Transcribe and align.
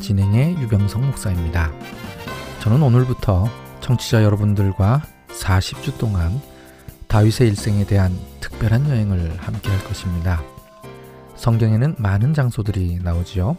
진행의 0.00 0.60
유병성 0.60 1.06
목사입니다. 1.06 1.72
저는 2.60 2.82
오늘부터 2.82 3.48
청취자 3.80 4.22
여러분들과 4.22 5.02
40주 5.28 5.98
동안 5.98 6.40
다윗의 7.08 7.48
일생에 7.48 7.84
대한 7.84 8.16
특별한 8.40 8.88
여행을 8.88 9.36
함께 9.38 9.68
할 9.68 9.84
것입니다. 9.84 10.42
성경에는 11.36 11.96
많은 11.98 12.34
장소들이 12.34 13.00
나오지요. 13.02 13.56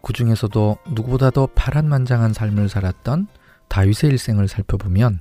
그 0.00 0.12
중에서도 0.12 0.76
누구보다도 0.90 1.48
파란만장한 1.54 2.32
삶을 2.32 2.68
살았던 2.68 3.26
다윗의 3.68 4.10
일생을 4.10 4.48
살펴보면 4.48 5.20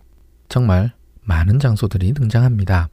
정말 0.50 0.94
많은 1.22 1.60
장소들이 1.60 2.14
등장합니다. 2.14 2.90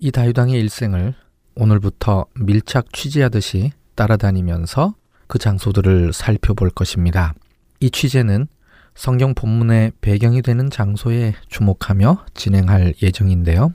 이 0.00 0.10
다윗왕의 0.10 0.60
일생을 0.60 1.14
오늘부터 1.54 2.26
밀착 2.34 2.92
취재하듯이 2.92 3.72
따라다니면서 3.94 4.94
그 5.26 5.38
장소들을 5.38 6.12
살펴볼 6.12 6.70
것입니다. 6.70 7.34
이 7.80 7.90
취재는 7.90 8.46
성경 8.94 9.34
본문의 9.34 9.92
배경이 10.00 10.42
되는 10.42 10.70
장소에 10.70 11.34
주목하며 11.48 12.26
진행할 12.34 12.94
예정인데요. 13.02 13.72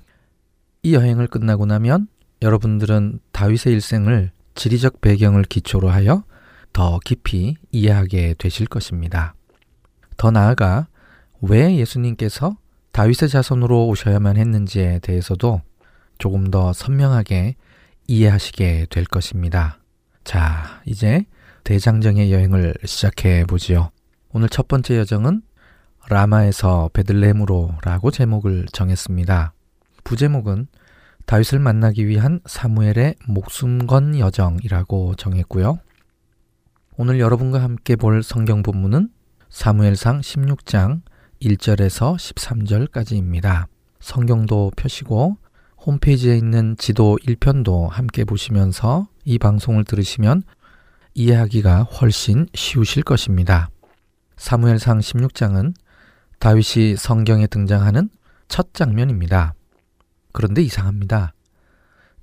이 0.84 0.94
여행을 0.94 1.28
끝나고 1.28 1.66
나면 1.66 2.08
여러분들은 2.42 3.20
다윗의 3.32 3.74
일생을 3.74 4.32
지리적 4.56 5.02
배경을 5.02 5.44
기초로 5.44 5.90
하여 5.90 6.24
더 6.72 7.00
깊이 7.04 7.58
이해하게 7.72 8.36
되실 8.38 8.68
것입니다. 8.68 9.34
더 10.18 10.32
나아가 10.32 10.88
왜 11.42 11.76
예수님께서 11.76 12.58
다윗의 12.92 13.30
자손으로 13.30 13.88
오셔야만 13.88 14.38
했는지에 14.38 15.00
대해서도 15.00 15.62
조금 16.18 16.52
더 16.52 16.74
선명하게 16.74 17.56
이해하시게 18.08 18.88
될 18.90 19.06
것입니다. 19.06 19.80
자, 20.24 20.82
이제 20.86 21.26
대장정의 21.70 22.34
여행을 22.34 22.74
시작해 22.84 23.46
보지요. 23.46 23.92
오늘 24.34 24.50
첫 24.50 24.68
번째 24.68 24.98
여정은 24.98 25.44
라마에서 26.10 26.90
베들레헴으로라고 26.94 28.10
제목을 28.10 28.66
정했습니다. 28.74 29.54
부제목은 30.04 30.66
다윗을 31.28 31.60
만나기 31.60 32.08
위한 32.08 32.40
사무엘의 32.48 33.18
목숨 33.28 33.86
건 33.86 34.18
여정이라고 34.18 35.14
정했고요. 35.14 35.78
오늘 36.98 37.20
여러분과 37.20 37.62
함께 37.62 37.96
볼 37.96 38.24
성경 38.24 38.64
본문은 38.64 39.12
사무엘상 39.50 40.22
16장 40.22 41.02
1절에서 41.40 42.16
13절까지입니다. 42.16 43.68
성경도 44.00 44.72
펴시고 44.76 45.38
홈페이지에 45.86 46.36
있는 46.36 46.76
지도 46.80 47.20
1편도 47.28 47.90
함께 47.90 48.24
보시면서 48.26 49.08
이 49.24 49.38
방송을 49.38 49.84
들으시면 49.84 50.42
이해하기가 51.14 51.84
훨씬 51.84 52.48
쉬우실 52.54 53.04
것입니다. 53.04 53.70
사무엘상 54.38 55.00
16장은 55.00 55.74
다윗이 56.40 56.96
성경에 56.96 57.48
등장하는 57.48 58.10
첫 58.48 58.74
장면입니다. 58.74 59.54
그런데 60.32 60.62
이상합니다. 60.62 61.34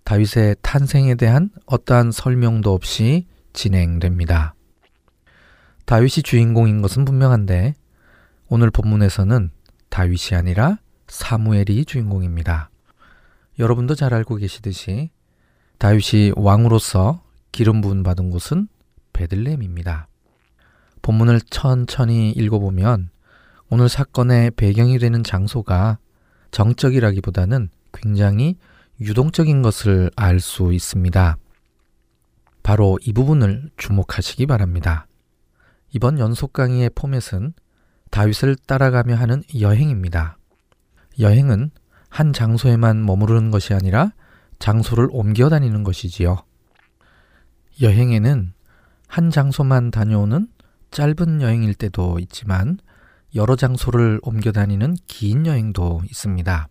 다윗의 0.04 0.56
탄생에 0.62 1.16
대한 1.16 1.50
어떠한 1.66 2.12
설명도 2.12 2.72
없이 2.72 3.26
진행됩니다. 3.52 4.54
다윗이 5.84 6.22
주인공인 6.24 6.80
것은 6.82 7.04
분명한데 7.04 7.74
오늘 8.48 8.70
본문에서는 8.70 9.50
다윗이 9.88 10.36
아니라 10.36 10.78
사무엘이 11.08 11.84
주인공입니다. 11.84 12.70
여러분도 13.58 13.94
잘 13.94 14.14
알고 14.14 14.36
계시듯이 14.36 15.10
다윗이 15.78 16.32
왕으로서 16.36 17.22
기름 17.52 17.80
부음 17.80 18.02
받은 18.02 18.30
곳은 18.30 18.68
베들레헴입니다. 19.16 20.08
본문을 21.02 21.40
천천히 21.50 22.30
읽어보면 22.32 23.10
오늘 23.70 23.88
사건의 23.88 24.50
배경이 24.52 24.98
되는 24.98 25.24
장소가 25.24 25.98
정적이라기보다는 26.50 27.70
굉장히 27.92 28.56
유동적인 29.00 29.62
것을 29.62 30.10
알 30.16 30.40
수 30.40 30.72
있습니다. 30.72 31.36
바로 32.62 32.98
이 33.02 33.12
부분을 33.12 33.70
주목하시기 33.76 34.46
바랍니다. 34.46 35.06
이번 35.92 36.18
연속 36.18 36.52
강의의 36.52 36.90
포맷은 36.94 37.54
다윗을 38.10 38.56
따라가며 38.66 39.14
하는 39.14 39.42
여행입니다. 39.58 40.36
여행은 41.18 41.70
한 42.08 42.32
장소에만 42.32 43.04
머무르는 43.04 43.50
것이 43.50 43.72
아니라 43.74 44.12
장소를 44.58 45.08
옮겨 45.10 45.48
다니는 45.48 45.84
것이지요. 45.84 46.42
여행에는 47.80 48.52
한 49.06 49.30
장소만 49.30 49.90
다녀오는 49.90 50.48
짧은 50.90 51.40
여행일 51.40 51.74
때도 51.74 52.18
있지만 52.20 52.78
여러 53.34 53.56
장소를 53.56 54.20
옮겨 54.22 54.52
다니는 54.52 54.96
긴 55.06 55.46
여행도 55.46 56.02
있습니다. 56.04 56.68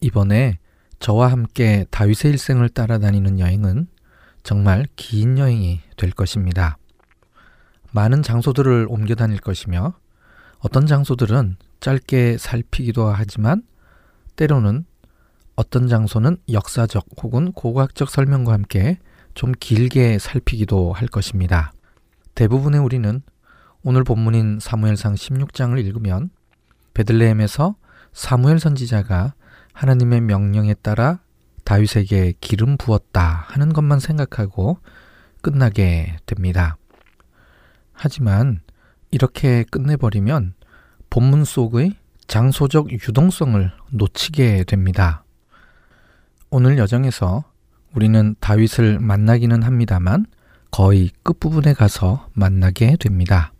이번에 0.00 0.58
저와 0.98 1.30
함께 1.30 1.84
다윗의 1.90 2.32
일생을 2.32 2.68
따라다니는 2.70 3.38
여행은 3.38 3.88
정말 4.42 4.86
긴 4.96 5.38
여행이 5.38 5.80
될 5.96 6.10
것입니다. 6.10 6.78
많은 7.92 8.22
장소들을 8.22 8.86
옮겨 8.88 9.14
다닐 9.14 9.40
것이며 9.40 9.94
어떤 10.58 10.86
장소들은 10.86 11.56
짧게 11.80 12.38
살피기도 12.38 13.08
하지만 13.08 13.62
때로는 14.36 14.84
어떤 15.56 15.88
장소는 15.88 16.36
역사적 16.52 17.06
혹은 17.22 17.52
고고학적 17.52 18.10
설명과 18.10 18.52
함께 18.52 18.98
좀 19.38 19.52
길게 19.52 20.18
살피기도 20.18 20.92
할 20.92 21.06
것입니다. 21.06 21.70
대부분의 22.34 22.80
우리는 22.80 23.22
오늘 23.84 24.02
본문인 24.02 24.58
사무엘상 24.60 25.14
16장을 25.14 25.78
읽으면 25.78 26.30
베들레헴에서 26.94 27.76
사무엘 28.12 28.58
선지자가 28.58 29.34
하나님의 29.74 30.22
명령에 30.22 30.74
따라 30.74 31.20
다윗에게 31.62 32.34
기름 32.40 32.76
부었다 32.76 33.44
하는 33.46 33.72
것만 33.72 34.00
생각하고 34.00 34.78
끝나게 35.40 36.16
됩니다. 36.26 36.76
하지만 37.92 38.60
이렇게 39.12 39.62
끝내버리면 39.70 40.54
본문 41.10 41.44
속의 41.44 41.94
장소적 42.26 42.90
유동성을 42.90 43.70
놓치게 43.92 44.64
됩니다. 44.64 45.22
오늘 46.50 46.76
여정에서 46.76 47.44
우리는 47.94 48.34
다윗을 48.40 48.98
만나기는 48.98 49.62
합니다만 49.62 50.26
거의 50.70 51.10
끝부분에 51.22 51.72
가서 51.72 52.28
만나게 52.34 52.96
됩니다. 52.96 53.52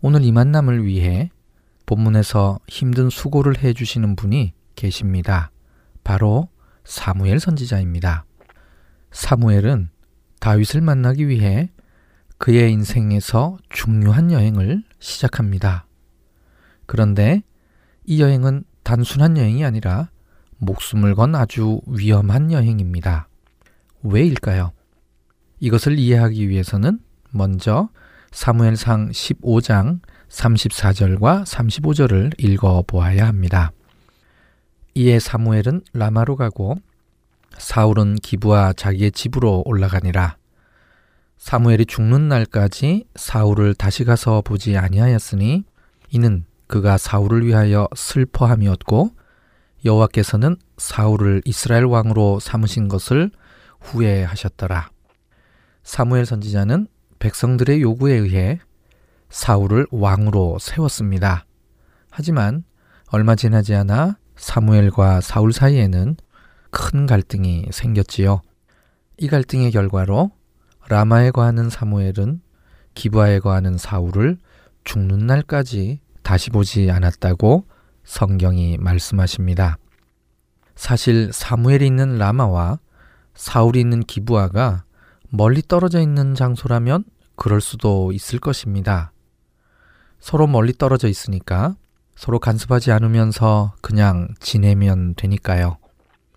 오늘 0.00 0.24
이 0.24 0.32
만남을 0.32 0.84
위해 0.84 1.30
본문에서 1.86 2.58
힘든 2.68 3.10
수고를 3.10 3.58
해 3.58 3.72
주시는 3.72 4.16
분이 4.16 4.52
계십니다. 4.74 5.50
바로 6.04 6.48
사무엘 6.84 7.40
선지자입니다. 7.40 8.24
사무엘은 9.12 9.90
다윗을 10.40 10.80
만나기 10.80 11.28
위해 11.28 11.70
그의 12.38 12.72
인생에서 12.72 13.58
중요한 13.68 14.32
여행을 14.32 14.82
시작합니다. 14.98 15.86
그런데 16.86 17.42
이 18.04 18.22
여행은 18.22 18.64
단순한 18.82 19.36
여행이 19.36 19.64
아니라 19.64 20.08
목숨을 20.58 21.14
건 21.14 21.34
아주 21.34 21.80
위험한 21.86 22.50
여행입니다. 22.50 23.29
왜일까요? 24.02 24.72
이것을 25.60 25.98
이해하기 25.98 26.48
위해서는 26.48 27.00
먼저 27.30 27.88
사무엘상 28.32 29.10
15장 29.10 30.00
34절과 30.28 31.44
35절을 31.44 32.34
읽어 32.38 32.84
보아야 32.86 33.26
합니다. 33.26 33.72
이에 34.94 35.18
사무엘은 35.18 35.82
라마로 35.92 36.36
가고 36.36 36.76
사울은 37.58 38.16
기부와 38.16 38.72
자기의 38.74 39.12
집으로 39.12 39.62
올라가니라. 39.66 40.36
사무엘이 41.38 41.86
죽는 41.86 42.28
날까지 42.28 43.06
사울을 43.16 43.74
다시 43.74 44.04
가서 44.04 44.42
보지 44.42 44.76
아니하였으니 44.76 45.64
이는 46.10 46.44
그가 46.66 46.98
사울을 46.98 47.46
위하여 47.46 47.88
슬퍼함이었고 47.96 49.10
여호와께서는 49.84 50.56
사울을 50.76 51.42
이스라엘 51.44 51.84
왕으로 51.84 52.40
삼으신 52.40 52.88
것을 52.88 53.30
후회하셨더라. 53.80 54.90
사무엘 55.82 56.26
선지자는 56.26 56.86
백성들의 57.18 57.82
요구에 57.82 58.14
의해 58.14 58.60
사울을 59.28 59.86
왕으로 59.90 60.58
세웠습니다. 60.60 61.44
하지만 62.10 62.64
얼마 63.08 63.34
지나지 63.34 63.74
않아 63.74 64.16
사무엘과 64.36 65.20
사울 65.20 65.52
사이에는 65.52 66.16
큰 66.70 67.06
갈등이 67.06 67.66
생겼지요. 67.70 68.42
이 69.18 69.28
갈등의 69.28 69.70
결과로 69.70 70.30
라마에 70.88 71.30
거하는 71.30 71.68
사무엘은 71.68 72.40
기부아에 72.94 73.38
거하는 73.40 73.76
사울을 73.76 74.38
죽는 74.84 75.26
날까지 75.26 76.00
다시 76.22 76.50
보지 76.50 76.90
않았다고 76.90 77.66
성경이 78.04 78.78
말씀하십니다. 78.78 79.78
사실 80.74 81.30
사무엘이 81.32 81.86
있는 81.86 82.18
라마와 82.18 82.78
사울이 83.40 83.80
있는 83.80 84.02
기부아가 84.02 84.84
멀리 85.30 85.62
떨어져 85.62 85.98
있는 86.00 86.34
장소라면 86.34 87.04
그럴 87.36 87.62
수도 87.62 88.12
있을 88.12 88.38
것입니다. 88.38 89.12
서로 90.20 90.46
멀리 90.46 90.74
떨어져 90.74 91.08
있으니까 91.08 91.74
서로 92.14 92.38
간섭하지 92.38 92.92
않으면서 92.92 93.72
그냥 93.80 94.28
지내면 94.40 95.14
되니까요. 95.14 95.78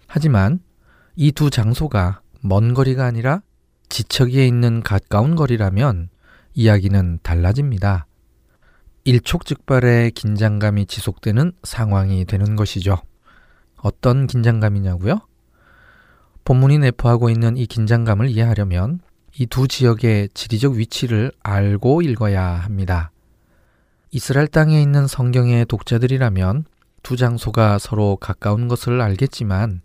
하지만 0.07 0.61
이 1.17 1.33
두 1.33 1.49
장소가 1.49 2.21
먼 2.39 2.73
거리가 2.73 3.03
아니라 3.03 3.41
지척에 3.89 4.47
있는 4.47 4.81
가까운 4.81 5.35
거리라면 5.35 6.07
이야기는 6.53 7.19
달라집니다. 7.21 8.07
일촉즉발의 9.03 10.11
긴장감이 10.11 10.85
지속되는 10.85 11.51
상황이 11.63 12.23
되는 12.23 12.55
것이죠. 12.55 12.95
어떤 13.75 14.25
긴장감이냐고요? 14.25 15.19
본문이 16.43 16.79
내포하고 16.79 17.29
있는 17.29 17.57
이 17.57 17.65
긴장감을 17.65 18.29
이해하려면 18.29 18.99
이 19.39 19.47
두 19.47 19.67
지역의 19.67 20.29
지리적 20.33 20.73
위치를 20.73 21.31
알고 21.41 22.01
읽어야 22.03 22.43
합니다. 22.43 23.11
이스라엘 24.11 24.47
땅에 24.47 24.79
있는 24.81 25.07
성경의 25.07 25.65
독자들이라면 25.65 26.65
두 27.01 27.17
장소가 27.17 27.79
서로 27.79 28.15
가까운 28.15 28.67
것을 28.67 29.01
알겠지만 29.01 29.81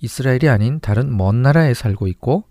이스라엘이 0.00 0.48
아닌 0.48 0.78
다른 0.80 1.16
먼 1.16 1.40
나라에 1.42 1.72
살고 1.72 2.06
있고 2.08 2.44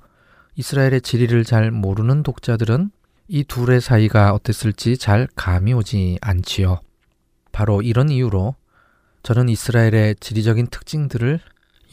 이스라엘의 0.56 1.02
지리를 1.02 1.44
잘 1.44 1.70
모르는 1.70 2.24
독자들은 2.24 2.90
이 3.28 3.44
둘의 3.44 3.80
사이가 3.80 4.34
어땠을지 4.34 4.98
잘 4.98 5.28
감이 5.36 5.74
오지 5.74 6.18
않지요. 6.22 6.82
바로 7.52 7.82
이런 7.82 8.10
이유로 8.10 8.56
저는 9.24 9.48
이스라엘의 9.48 10.16
지리적인 10.20 10.68
특징들을 10.68 11.40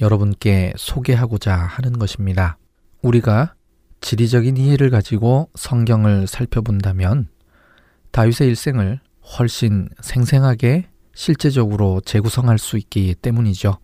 여러분께 0.00 0.74
소개하고자 0.76 1.54
하는 1.54 1.98
것입니다. 1.98 2.58
우리가 3.02 3.54
지리적인 4.00 4.56
이해를 4.56 4.90
가지고 4.90 5.50
성경을 5.54 6.26
살펴본다면 6.26 7.28
다윗의 8.10 8.48
일생을 8.48 9.00
훨씬 9.38 9.88
생생하게 10.00 10.88
실제적으로 11.14 12.00
재구성할 12.04 12.58
수 12.58 12.78
있기 12.78 13.14
때문이죠. 13.16 13.78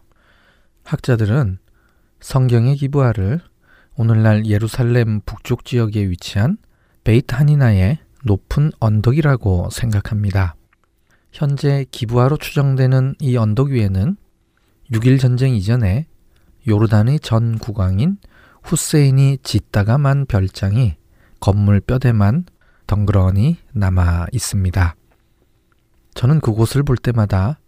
학자들은 0.84 1.58
성경의 2.20 2.76
기부하를 2.76 3.40
오늘날 3.96 4.46
예루살렘 4.46 5.20
북쪽 5.20 5.64
지역에 5.64 6.08
위치한 6.08 6.56
베이트 7.02 7.34
하니나의 7.34 7.98
높은 8.24 8.70
언덕이라고 8.80 9.68
생각합니다. 9.70 10.54
현재 11.32 11.84
기부하로 11.90 12.36
추정되는 12.36 13.16
이 13.20 13.36
언덕 13.36 13.68
위에는 13.68 14.16
6일 14.92 15.18
전쟁 15.20 15.54
이전에 15.54 16.06
요르단의 16.68 17.20
전 17.20 17.58
국왕인 17.58 18.18
후세인이 18.62 19.38
짓다가 19.42 19.98
만 19.98 20.26
별장이 20.26 20.96
건물 21.40 21.80
뼈대만 21.80 22.46
덩그러니 22.86 23.58
남아 23.72 24.26
있습니다. 24.32 24.96
저는 26.14 26.40
그곳을 26.40 26.82
볼 26.82 26.96
때마다 26.96 27.58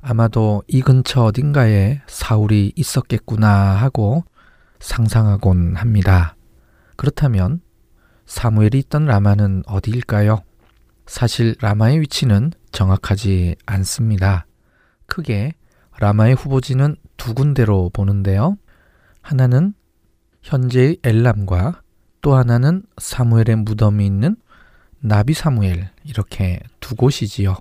아마도 0.00 0.62
이 0.68 0.80
근처 0.80 1.24
어딘가에 1.24 2.00
사울이 2.06 2.72
있었겠구나 2.76 3.48
하고 3.48 4.24
상상하곤 4.78 5.76
합니다. 5.76 6.36
그렇다면 6.96 7.60
사무엘이 8.26 8.78
있던 8.78 9.06
라마는 9.06 9.62
어디일까요? 9.66 10.42
사실 11.06 11.56
라마의 11.60 12.00
위치는 12.00 12.52
정확하지 12.70 13.56
않습니다. 13.66 14.46
크게 15.06 15.54
라마의 16.00 16.34
후보지는 16.34 16.96
두 17.16 17.34
군데로 17.34 17.90
보는데요. 17.92 18.56
하나는 19.20 19.74
현재의 20.42 20.98
엘람과 21.02 21.82
또 22.20 22.34
하나는 22.34 22.82
사무엘의 22.98 23.56
무덤이 23.56 24.04
있는 24.06 24.36
나비 25.00 25.34
사무엘 25.34 25.90
이렇게 26.04 26.60
두 26.80 26.94
곳이지요. 26.96 27.56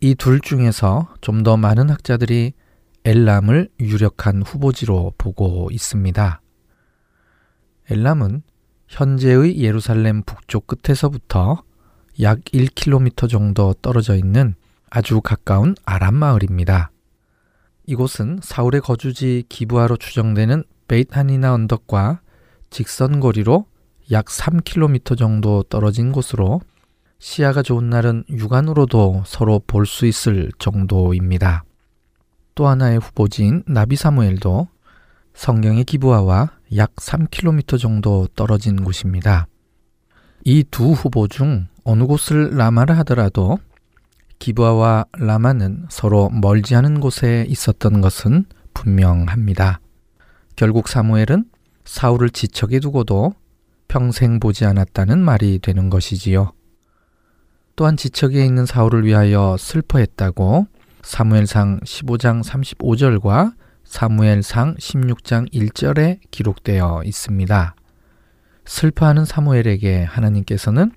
이 0.00 0.14
둘 0.14 0.40
중에서 0.40 1.14
좀 1.20 1.42
더 1.42 1.56
많은 1.56 1.90
학자들이 1.90 2.52
엘람을 3.04 3.68
유력한 3.80 4.42
후보지로 4.42 5.14
보고 5.18 5.68
있습니다. 5.70 6.40
엘람은 7.90 8.42
현재의 8.88 9.58
예루살렘 9.58 10.22
북쪽 10.22 10.66
끝에서부터 10.66 11.62
약 12.22 12.40
1km 12.40 13.28
정도 13.28 13.72
떨어져 13.74 14.16
있는 14.16 14.54
아주 14.90 15.20
가까운 15.20 15.74
아람 15.84 16.14
마을입니다. 16.14 16.90
이곳은 17.94 18.38
사울의 18.40 18.82
거주지 18.82 19.42
기부하로 19.48 19.96
추정되는 19.96 20.62
베이타니나 20.86 21.52
언덕과 21.52 22.20
직선 22.70 23.18
거리로 23.18 23.66
약 24.12 24.26
3km 24.26 25.18
정도 25.18 25.64
떨어진 25.64 26.12
곳으로 26.12 26.60
시야가 27.18 27.62
좋은 27.62 27.90
날은 27.90 28.24
육안으로도 28.30 29.24
서로 29.26 29.60
볼 29.66 29.86
수 29.86 30.06
있을 30.06 30.52
정도입니다. 30.60 31.64
또 32.54 32.68
하나의 32.68 32.98
후보지인 33.00 33.64
나비 33.66 33.96
사무엘도 33.96 34.68
성경의 35.34 35.82
기부하와 35.82 36.50
약 36.76 36.94
3km 36.94 37.76
정도 37.80 38.28
떨어진 38.36 38.84
곳입니다. 38.84 39.48
이 40.44 40.62
두 40.70 40.92
후보 40.92 41.26
중 41.26 41.66
어느 41.82 42.04
곳을 42.04 42.56
라마라 42.56 42.96
하더라도 42.98 43.58
기부아와 44.40 45.06
라마는 45.12 45.86
서로 45.90 46.30
멀지 46.30 46.74
않은 46.74 46.98
곳에 46.98 47.46
있었던 47.48 48.00
것은 48.00 48.46
분명합니다. 48.74 49.80
결국 50.56 50.88
사무엘은 50.88 51.44
사울을 51.84 52.30
지척에 52.30 52.80
두고도 52.80 53.34
평생 53.86 54.40
보지 54.40 54.64
않았다는 54.64 55.18
말이 55.18 55.58
되는 55.58 55.90
것이지요. 55.90 56.52
또한 57.76 57.96
지척에 57.96 58.44
있는 58.44 58.66
사울을 58.66 59.04
위하여 59.04 59.56
슬퍼했다고 59.58 60.66
사무엘상 61.02 61.80
15장 61.80 62.42
35절과 62.42 63.54
사무엘상 63.84 64.76
16장 64.76 65.52
1절에 65.52 66.20
기록되어 66.30 67.02
있습니다. 67.04 67.74
슬퍼하는 68.64 69.24
사무엘에게 69.24 70.04
하나님께서는 70.04 70.92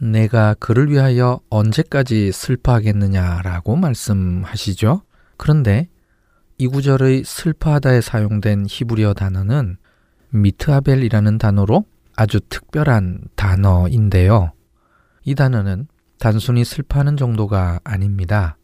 내가 0.00 0.54
그를 0.54 0.90
위하여 0.90 1.40
언제까지 1.50 2.32
슬퍼하겠느냐라고 2.32 3.76
말씀하시죠. 3.76 5.02
그런데 5.36 5.88
이 6.56 6.66
구절의 6.66 7.24
슬퍼하다에 7.24 8.00
사용된 8.00 8.66
히브리어 8.68 9.14
단어는 9.14 9.76
미트아벨이라는 10.30 11.38
단어로 11.38 11.84
아주 12.16 12.40
특별한 12.48 13.20
단어인데요. 13.36 14.52
이 15.24 15.34
단어는 15.34 15.86
단순히 16.18 16.64
슬퍼하는 16.64 17.16
정도가 17.16 17.80
아닙니다. 17.84 18.56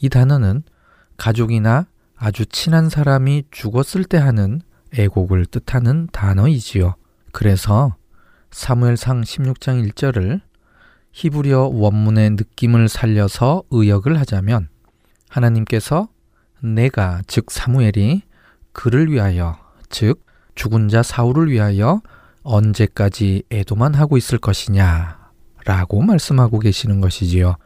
이 0.00 0.08
단어는 0.08 0.62
가족이나 1.16 1.86
아주 2.16 2.46
친한 2.46 2.88
사람이 2.88 3.44
죽었을 3.50 4.04
때 4.04 4.18
하는 4.18 4.60
애곡을 4.96 5.46
뜻하는 5.46 6.08
단어이지요. 6.12 6.94
그래서 7.32 7.96
사무엘상 8.50 9.22
16장 9.22 9.86
1절을 9.90 10.40
히브리어 11.16 11.70
원문의 11.72 12.32
느낌을 12.32 12.90
살려서 12.90 13.62
의역을 13.70 14.20
하자면 14.20 14.68
하나님께서 15.30 16.08
내가 16.60 17.22
즉 17.26 17.50
사무엘이 17.50 18.20
그를 18.74 19.10
위하여 19.10 19.56
즉 19.88 20.26
죽은 20.56 20.90
자 20.90 21.02
사울을 21.02 21.50
위하여 21.50 22.02
언제까지 22.42 23.44
애도만 23.50 23.94
하고 23.94 24.18
있을 24.18 24.36
것이냐 24.36 25.30
라고 25.64 26.02
말씀하고 26.02 26.58
계시는 26.58 27.00
것이지요. 27.00 27.56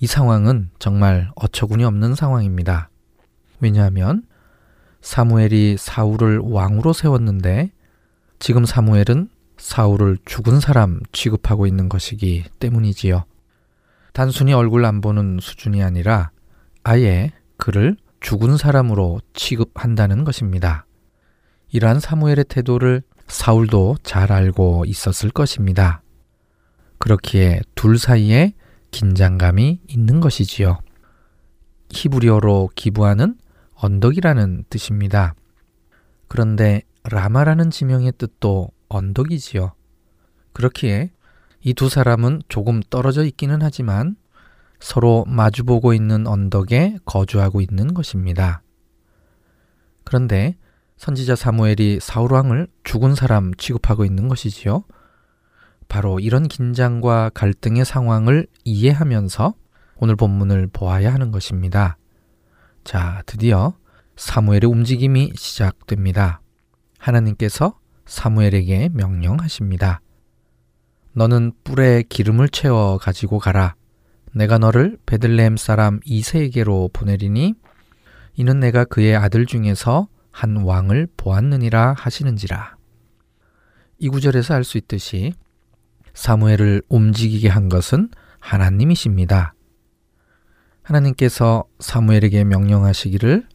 이 0.00 0.06
상황은 0.06 0.68
정말 0.78 1.30
어처구니 1.36 1.84
없는 1.84 2.14
상황입니다. 2.14 2.90
왜냐하면 3.60 4.24
사무엘이 5.00 5.76
사울을 5.78 6.38
왕으로 6.38 6.92
세웠는데 6.92 7.72
지금 8.40 8.66
사무엘은 8.66 9.30
사울을 9.64 10.18
죽은 10.26 10.60
사람 10.60 11.00
취급하고 11.10 11.66
있는 11.66 11.88
것이기 11.88 12.44
때문이지요. 12.58 13.24
단순히 14.12 14.52
얼굴 14.52 14.84
안 14.84 15.00
보는 15.00 15.38
수준이 15.40 15.82
아니라 15.82 16.30
아예 16.82 17.32
그를 17.56 17.96
죽은 18.20 18.58
사람으로 18.58 19.22
취급한다는 19.32 20.24
것입니다. 20.24 20.84
이러한 21.72 21.98
사무엘의 21.98 22.44
태도를 22.46 23.02
사울도 23.26 23.96
잘 24.02 24.32
알고 24.32 24.84
있었을 24.86 25.30
것입니다. 25.30 26.02
그렇기에 26.98 27.62
둘 27.74 27.98
사이에 27.98 28.52
긴장감이 28.90 29.80
있는 29.88 30.20
것이지요. 30.20 30.78
히브리어로 31.88 32.68
기부하는 32.74 33.38
언덕이라는 33.76 34.64
뜻입니다. 34.68 35.34
그런데 36.28 36.82
라마라는 37.04 37.70
지명의 37.70 38.12
뜻도 38.18 38.73
언덕이지요. 38.94 39.72
그렇기에 40.52 41.10
이 41.66 41.72
두 41.72 41.88
사람은 41.88 42.42
조금 42.48 42.82
떨어져 42.90 43.24
있기는 43.24 43.60
하지만 43.62 44.16
서로 44.80 45.24
마주보고 45.26 45.94
있는 45.94 46.26
언덕에 46.26 46.98
거주하고 47.06 47.62
있는 47.62 47.94
것입니다. 47.94 48.62
그런데 50.04 50.56
선지자 50.98 51.36
사무엘이 51.36 52.00
사울왕을 52.02 52.68
죽은 52.84 53.14
사람 53.14 53.54
취급하고 53.54 54.04
있는 54.04 54.28
것이지요. 54.28 54.84
바로 55.88 56.20
이런 56.20 56.48
긴장과 56.48 57.30
갈등의 57.32 57.86
상황을 57.86 58.46
이해하면서 58.64 59.54
오늘 59.96 60.16
본문을 60.16 60.68
보아야 60.68 61.14
하는 61.14 61.30
것입니다. 61.30 61.96
자, 62.84 63.22
드디어 63.24 63.74
사무엘의 64.16 64.66
움직임이 64.66 65.32
시작됩니다. 65.34 66.42
하나님께서 66.98 67.78
사무엘에게 68.06 68.90
명령하십니다. 68.92 70.00
너는 71.12 71.52
뿔에 71.64 72.02
기름을 72.08 72.48
채워 72.48 72.98
가지고 72.98 73.38
가라. 73.38 73.74
내가 74.32 74.58
너를 74.58 74.98
베들레헴 75.06 75.56
사람 75.56 76.00
이세에게로 76.04 76.90
보내리니 76.92 77.54
이는 78.34 78.60
내가 78.60 78.84
그의 78.84 79.14
아들 79.16 79.46
중에서 79.46 80.08
한 80.30 80.56
왕을 80.56 81.08
보았느니라 81.16 81.94
하시는지라. 81.96 82.76
이 83.98 84.08
구절에서 84.08 84.54
알 84.54 84.64
수 84.64 84.76
있듯이 84.76 85.32
사무엘을 86.14 86.82
움직이게 86.88 87.48
한 87.48 87.68
것은 87.68 88.08
하나님이십니다. 88.40 89.54
하나님께서 90.82 91.64
사무엘에게 91.78 92.44
명령하시기를 92.44 93.46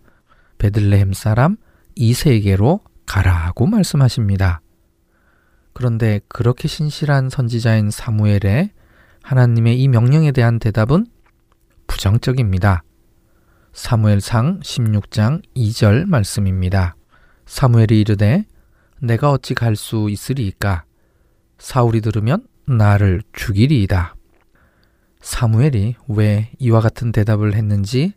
베들레헴 0.57 1.13
사람 1.13 1.57
이세에게로 1.95 2.79
가라고 3.09 3.65
말씀하십니다. 3.65 4.61
그런데 5.73 6.21
그렇게 6.27 6.67
신실한 6.67 7.31
선지자인 7.31 7.89
사무엘의 7.89 8.69
하나님의 9.23 9.81
이 9.81 9.87
명령에 9.87 10.31
대한 10.31 10.59
대답은 10.59 11.07
부정적입니다. 11.87 12.83
사무엘상 13.73 14.59
16장 14.59 15.41
2절 15.55 16.05
말씀입니다. 16.05 16.95
사무엘이 17.47 17.99
이르되 17.99 18.45
내가 19.01 19.31
어찌 19.31 19.55
갈 19.55 19.75
수 19.75 20.07
있으리이까 20.11 20.83
사울이 21.57 22.01
들으면 22.01 22.45
나를 22.67 23.23
죽이리이다. 23.33 24.15
사무엘이 25.21 25.95
왜 26.09 26.51
이와 26.59 26.79
같은 26.79 27.11
대답을 27.11 27.55
했는지 27.55 28.13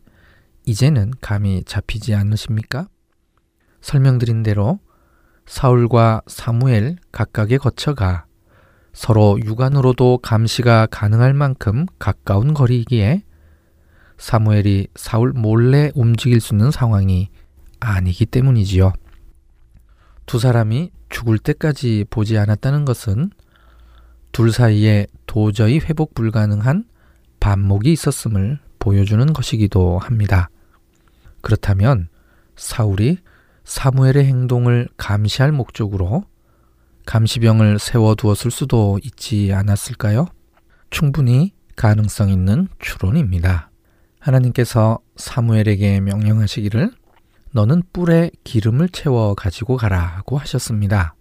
이제는 0.66 1.12
감이 1.22 1.64
잡히지 1.64 2.14
않으십니까? 2.14 2.88
설명드린 3.82 4.42
대로 4.42 4.80
사울과 5.44 6.22
사무엘 6.26 6.96
각각의 7.10 7.58
거처가 7.58 8.24
서로 8.92 9.38
육안으로도 9.42 10.18
감시가 10.18 10.86
가능할 10.86 11.34
만큼 11.34 11.86
가까운 11.98 12.54
거리이기에 12.54 13.22
사무엘이 14.18 14.88
사울 14.94 15.32
몰래 15.32 15.90
움직일 15.94 16.40
수 16.40 16.54
있는 16.54 16.70
상황이 16.70 17.28
아니기 17.80 18.26
때문이지요. 18.26 18.92
두 20.26 20.38
사람이 20.38 20.90
죽을 21.08 21.38
때까지 21.38 22.06
보지 22.08 22.38
않았다는 22.38 22.84
것은 22.84 23.30
둘 24.30 24.52
사이에 24.52 25.06
도저히 25.26 25.78
회복 25.78 26.14
불가능한 26.14 26.84
반목이 27.40 27.92
있었음을 27.92 28.60
보여주는 28.78 29.32
것이기도 29.32 29.98
합니다. 29.98 30.48
그렇다면 31.40 32.08
사울이 32.56 33.18
사무엘의 33.64 34.24
행동을 34.24 34.88
감시할 34.96 35.52
목적으로 35.52 36.24
감시병을 37.06 37.78
세워두었을 37.78 38.50
수도 38.50 38.98
있지 39.02 39.52
않았을까요? 39.52 40.26
충분히 40.90 41.52
가능성 41.76 42.30
있는 42.30 42.68
추론입니다. 42.78 43.70
하나님께서 44.20 44.98
사무엘에게 45.16 46.00
명령하시기를 46.00 46.92
너는 47.52 47.82
뿔에 47.92 48.30
기름을 48.44 48.88
채워 48.90 49.34
가지고 49.34 49.76
가라고 49.76 50.38
하셨습니다. 50.38 51.14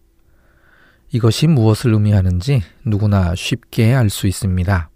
이것이 1.12 1.48
무엇을 1.48 1.94
의미하는지 1.94 2.62
누구나 2.86 3.36
쉽게 3.36 3.94
알 3.94 4.10
수 4.10 4.28
있습니다. 4.28 4.90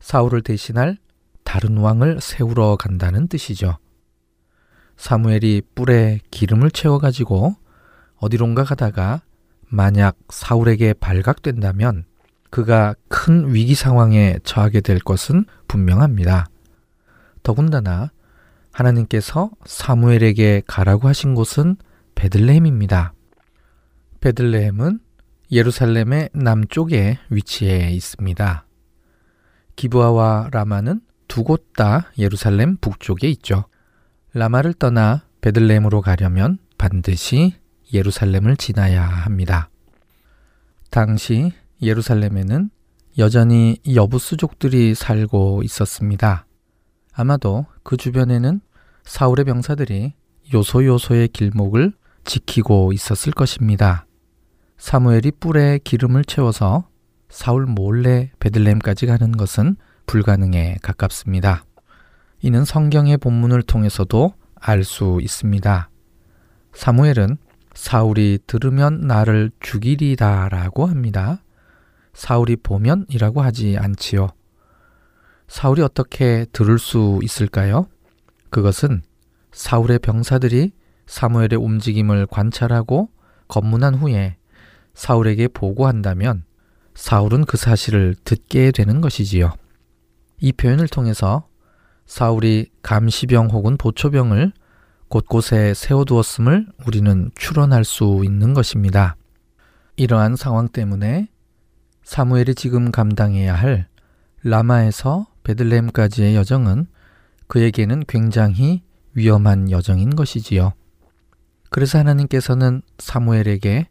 사울을 0.00 0.42
대신할 0.42 0.98
다른 1.44 1.78
왕을 1.78 2.20
세우러 2.20 2.76
간다는 2.76 3.26
뜻이죠. 3.26 3.78
사무엘이 5.00 5.62
뿔에 5.74 6.20
기름을 6.30 6.70
채워 6.70 6.98
가지고 6.98 7.56
어디론가 8.16 8.64
가다가 8.64 9.22
만약 9.66 10.18
사울에게 10.28 10.92
발각된다면 10.92 12.04
그가 12.50 12.94
큰 13.08 13.54
위기 13.54 13.74
상황에 13.74 14.38
처하게 14.44 14.82
될 14.82 14.98
것은 14.98 15.46
분명합니다. 15.68 16.48
더군다나 17.42 18.10
하나님께서 18.72 19.50
사무엘에게 19.64 20.64
가라고 20.66 21.08
하신 21.08 21.34
곳은 21.34 21.76
베들레헴입니다. 22.14 23.14
베들레헴은 24.20 25.00
예루살렘의 25.50 26.28
남쪽에 26.34 27.18
위치해 27.30 27.90
있습니다. 27.90 28.66
기부아와 29.76 30.50
라마는 30.52 31.00
두 31.26 31.42
곳 31.42 31.72
다 31.72 32.12
예루살렘 32.18 32.76
북쪽에 32.76 33.28
있죠. 33.30 33.64
라마를 34.32 34.74
떠나 34.74 35.24
베들레헴으로 35.40 36.02
가려면 36.02 36.58
반드시 36.78 37.54
예루살렘을 37.92 38.56
지나야 38.56 39.04
합니다. 39.04 39.70
당시 40.90 41.52
예루살렘에는 41.82 42.70
여전히 43.18 43.78
여부수족들이 43.92 44.94
살고 44.94 45.62
있었습니다. 45.64 46.46
아마도 47.12 47.66
그 47.82 47.96
주변에는 47.96 48.60
사울의 49.04 49.44
병사들이 49.46 50.14
요소요소의 50.52 51.28
길목을 51.28 51.92
지키고 52.24 52.92
있었을 52.92 53.32
것입니다. 53.32 54.06
사무엘이 54.78 55.32
뿔에 55.40 55.78
기름을 55.82 56.24
채워서 56.24 56.88
사울 57.28 57.66
몰래 57.66 58.30
베들렘까지 58.38 59.06
가는 59.06 59.32
것은 59.32 59.76
불가능에 60.06 60.76
가깝습니다. 60.82 61.64
이는 62.42 62.64
성경의 62.64 63.18
본문을 63.18 63.62
통해서도 63.62 64.34
알 64.54 64.84
수 64.84 65.18
있습니다. 65.22 65.90
사무엘은 66.74 67.38
사울이 67.74 68.38
들으면 68.46 69.00
나를 69.02 69.50
죽이리다 69.60 70.48
라고 70.48 70.86
합니다. 70.86 71.42
사울이 72.12 72.56
보면이라고 72.56 73.42
하지 73.42 73.76
않지요. 73.78 74.28
사울이 75.48 75.82
어떻게 75.82 76.46
들을 76.52 76.78
수 76.78 77.20
있을까요? 77.22 77.86
그것은 78.50 79.02
사울의 79.52 80.00
병사들이 80.00 80.72
사무엘의 81.06 81.56
움직임을 81.58 82.26
관찰하고 82.26 83.10
검문한 83.48 83.96
후에 83.96 84.36
사울에게 84.94 85.48
보고한다면 85.48 86.44
사울은 86.94 87.44
그 87.44 87.56
사실을 87.56 88.14
듣게 88.24 88.70
되는 88.70 89.00
것이지요. 89.00 89.52
이 90.40 90.52
표현을 90.52 90.88
통해서 90.88 91.48
사울이 92.10 92.66
감시병 92.82 93.50
혹은 93.50 93.76
보초병을 93.76 94.52
곳곳에 95.06 95.74
세워두었음을 95.74 96.66
우리는 96.84 97.30
추론할 97.36 97.84
수 97.84 98.22
있는 98.24 98.52
것입니다. 98.52 99.14
이러한 99.94 100.34
상황 100.34 100.66
때문에 100.66 101.28
사무엘이 102.02 102.56
지금 102.56 102.90
감당해야 102.90 103.54
할 103.54 103.86
라마에서 104.42 105.28
베들레헴까지의 105.44 106.34
여정은 106.34 106.88
그에게는 107.46 108.02
굉장히 108.08 108.82
위험한 109.14 109.70
여정인 109.70 110.16
것이지요. 110.16 110.72
그래서 111.70 112.00
하나님께서는 112.00 112.82
사무엘에게 112.98 113.86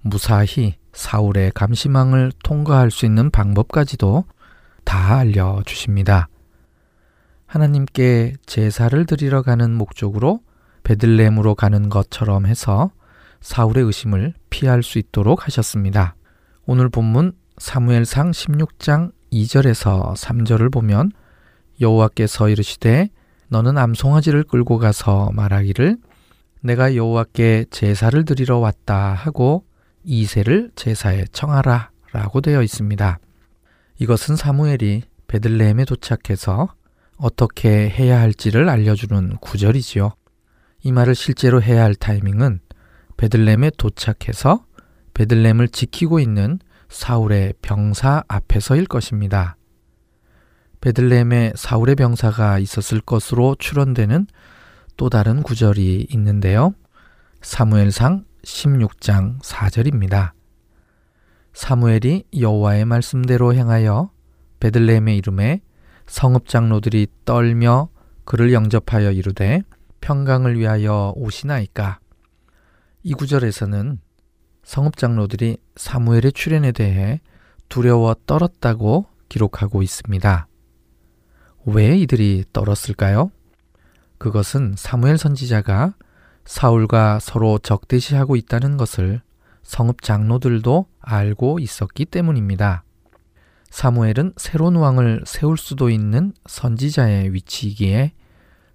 무사히 0.00 0.76
사울의 0.92 1.50
감시망을 1.56 2.30
통과할 2.44 2.92
수 2.92 3.04
있는 3.04 3.32
방법까지도 3.32 4.26
다 4.84 5.16
알려주십니다. 5.16 6.28
하나님께 7.54 8.34
제사를 8.46 9.06
드리러 9.06 9.42
가는 9.42 9.72
목적으로 9.72 10.40
베들레헴으로 10.82 11.54
가는 11.54 11.88
것처럼 11.88 12.46
해서 12.46 12.90
사울의 13.42 13.84
의심을 13.84 14.34
피할 14.50 14.82
수 14.82 14.98
있도록 14.98 15.46
하셨습니다. 15.46 16.16
오늘 16.66 16.88
본문 16.88 17.32
사무엘상 17.58 18.32
16장 18.32 19.12
2절에서 19.32 20.16
3절을 20.16 20.72
보면 20.72 21.12
여호와께서 21.80 22.48
이르시되 22.48 23.10
너는 23.46 23.78
암송아지를 23.78 24.42
끌고 24.42 24.78
가서 24.78 25.30
말하기를 25.32 25.98
내가 26.60 26.96
여호와께 26.96 27.66
제사를 27.70 28.24
드리러 28.24 28.58
왔다 28.58 29.12
하고 29.12 29.64
이세를 30.02 30.72
제사에 30.74 31.26
청하라 31.30 31.90
라고 32.10 32.40
되어 32.40 32.62
있습니다. 32.62 33.20
이것은 34.00 34.34
사무엘이 34.34 35.02
베들레헴에 35.28 35.84
도착해서 35.84 36.74
어떻게 37.16 37.88
해야 37.88 38.20
할지를 38.20 38.68
알려주는 38.68 39.36
구절이지요. 39.36 40.12
이 40.82 40.92
말을 40.92 41.14
실제로 41.14 41.62
해야 41.62 41.82
할 41.84 41.94
타이밍은 41.94 42.60
베들렘에 43.16 43.70
도착해서 43.78 44.66
베들렘을 45.14 45.68
지키고 45.68 46.20
있는 46.20 46.58
사울의 46.88 47.54
병사 47.62 48.24
앞에서일 48.28 48.86
것입니다. 48.86 49.56
베들렘에 50.80 51.52
사울의 51.56 51.94
병사가 51.94 52.58
있었을 52.58 53.00
것으로 53.00 53.56
추론되는 53.58 54.26
또 54.96 55.08
다른 55.08 55.42
구절이 55.42 56.08
있는데요. 56.10 56.74
사무엘상 57.40 58.24
16장 58.44 59.40
4절입니다. 59.40 60.32
사무엘이 61.54 62.24
여호와의 62.38 62.84
말씀대로 62.84 63.54
행하여 63.54 64.10
베들레헴의 64.60 65.16
이름에 65.16 65.62
성읍 66.06 66.48
장로들이 66.48 67.06
떨며 67.24 67.88
그를 68.24 68.52
영접하여 68.52 69.12
이르되 69.12 69.62
평강을 70.00 70.58
위하여 70.58 71.12
오시나이까. 71.16 71.98
이 73.02 73.14
구절에서는 73.14 74.00
성읍 74.64 74.96
장로들이 74.96 75.58
사무엘의 75.76 76.32
출현에 76.32 76.72
대해 76.72 77.20
두려워 77.68 78.14
떨었다고 78.26 79.06
기록하고 79.28 79.82
있습니다. 79.82 80.46
왜 81.66 81.96
이들이 81.98 82.44
떨었을까요? 82.52 83.30
그것은 84.18 84.74
사무엘 84.76 85.18
선지자가 85.18 85.94
사울과 86.44 87.18
서로 87.20 87.58
적대시하고 87.58 88.36
있다는 88.36 88.76
것을 88.76 89.22
성읍 89.62 90.02
장로들도 90.02 90.86
알고 91.00 91.58
있었기 91.58 92.04
때문입니다. 92.06 92.83
사무엘은 93.74 94.34
새로운 94.36 94.76
왕을 94.76 95.24
세울 95.26 95.58
수도 95.58 95.90
있는 95.90 96.32
선지자의 96.46 97.34
위치이기에 97.34 98.12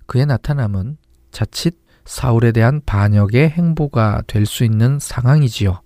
그의 0.07 0.25
나타남은 0.25 0.97
자칫 1.31 1.77
사울에 2.03 2.51
대한 2.51 2.81
반역의 2.85 3.49
행보가 3.51 4.23
될 4.27 4.45
수 4.45 4.65
있는 4.65 4.99
상황이지요. 4.99 5.81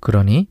그러니 0.00 0.48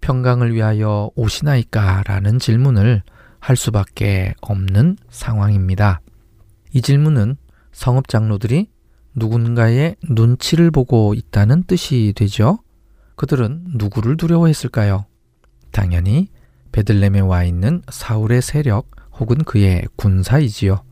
평강을 0.00 0.54
위하여 0.54 1.08
오시나이까? 1.14 2.02
라는 2.04 2.40
질문을 2.40 3.04
할 3.38 3.54
수밖에 3.54 4.34
없는 4.40 4.96
상황입니다. 5.08 6.00
이 6.72 6.82
질문은 6.82 7.36
성읍 7.70 8.08
장로들이 8.08 8.70
누군가의 9.14 9.94
눈치를 10.10 10.72
보고 10.72 11.14
있다는 11.14 11.62
뜻이 11.62 12.12
되죠. 12.16 12.58
그들은 13.14 13.66
누구를 13.76 14.16
두려워했을까요? 14.16 15.06
당연히 15.70 16.28
베들렘에 16.74 17.20
와 17.20 17.44
있는 17.44 17.82
사울의 17.88 18.42
세력 18.42 18.90
혹은 19.12 19.38
그의 19.44 19.86
군사이지요. 19.94 20.82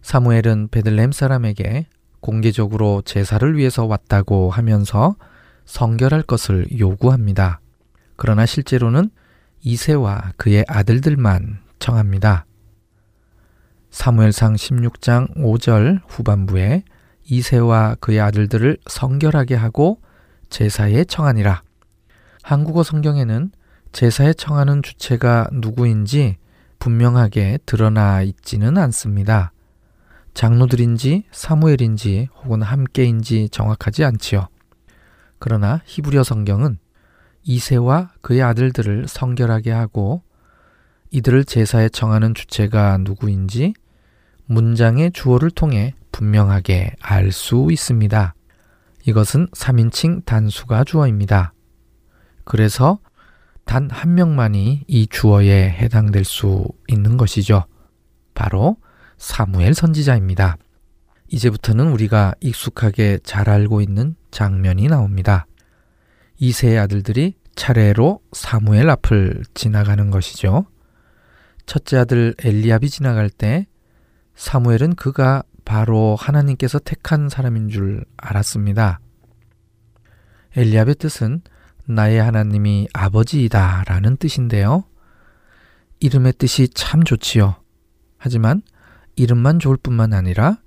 사무엘은 0.00 0.68
베들렘 0.70 1.12
사람에게 1.12 1.88
공개적으로 2.20 3.02
제사를 3.04 3.54
위해서 3.54 3.84
왔다고 3.84 4.50
하면서 4.50 5.16
성결할 5.66 6.22
것을 6.22 6.66
요구합니다. 6.78 7.60
그러나 8.16 8.46
실제로는 8.46 9.10
이세와 9.60 10.32
그의 10.38 10.64
아들들만 10.66 11.58
청합니다. 11.78 12.46
사무엘상 13.90 14.54
16장 14.54 15.36
5절 15.36 16.00
후반부에 16.08 16.84
이세와 17.24 17.96
그의 18.00 18.20
아들들을 18.20 18.78
성결하게 18.86 19.54
하고 19.54 20.00
제사에 20.48 21.04
청하니라. 21.04 21.62
한국어 22.42 22.82
성경에는 22.82 23.50
제사에 23.92 24.32
청하는 24.32 24.82
주체가 24.82 25.48
누구인지 25.52 26.36
분명하게 26.78 27.58
드러나 27.66 28.22
있지는 28.22 28.78
않습니다. 28.78 29.52
장로들인지 30.34 31.24
사무엘인지 31.32 32.28
혹은 32.36 32.62
함께인지 32.62 33.48
정확하지 33.50 34.04
않지요. 34.04 34.48
그러나 35.38 35.82
히브리어 35.86 36.22
성경은 36.22 36.78
이세와 37.42 38.12
그의 38.20 38.42
아들들을 38.42 39.08
성결하게 39.08 39.72
하고 39.72 40.22
이들을 41.10 41.44
제사에 41.44 41.88
정하는 41.88 42.34
주체가 42.34 42.98
누구인지 42.98 43.74
문장의 44.46 45.12
주어를 45.12 45.50
통해 45.50 45.94
분명하게 46.12 46.94
알 47.00 47.32
수 47.32 47.68
있습니다. 47.70 48.34
이것은 49.06 49.48
3인칭 49.48 50.24
단수가 50.24 50.84
주어입니다. 50.84 51.52
그래서 52.44 52.98
단 53.68 53.90
한 53.90 54.14
명만이 54.14 54.84
이 54.86 55.06
주어에 55.08 55.68
해당될 55.68 56.24
수 56.24 56.66
있는 56.86 57.18
것이죠. 57.18 57.66
바로 58.32 58.78
사무엘 59.18 59.74
선지자입니다. 59.74 60.56
이제부터는 61.28 61.92
우리가 61.92 62.32
익숙하게 62.40 63.18
잘 63.22 63.50
알고 63.50 63.82
있는 63.82 64.16
장면이 64.30 64.88
나옵니다. 64.88 65.46
이세의 66.38 66.78
아들들이 66.78 67.34
차례로 67.56 68.20
사무엘 68.32 68.88
앞을 68.88 69.42
지나가는 69.52 70.10
것이죠. 70.10 70.64
첫째 71.66 71.98
아들 71.98 72.34
엘리압이 72.42 72.88
지나갈 72.88 73.28
때 73.28 73.66
사무엘은 74.34 74.94
그가 74.94 75.42
바로 75.66 76.16
하나님께서 76.18 76.78
택한 76.78 77.28
사람인 77.28 77.68
줄 77.68 78.06
알았습니다. 78.16 79.00
엘리압의 80.56 80.94
뜻은 80.94 81.42
나의 81.88 82.22
하나님이 82.22 82.88
아버지이다 82.92 83.84
라는 83.86 84.18
뜻인데요. 84.18 84.84
이름의 86.00 86.34
뜻이 86.34 86.68
참 86.68 87.02
좋지요. 87.02 87.56
하지만 88.18 88.62
이름만 89.16 89.58
좋을 89.58 89.78
뿐만 89.78 90.12
아니라 90.12 90.58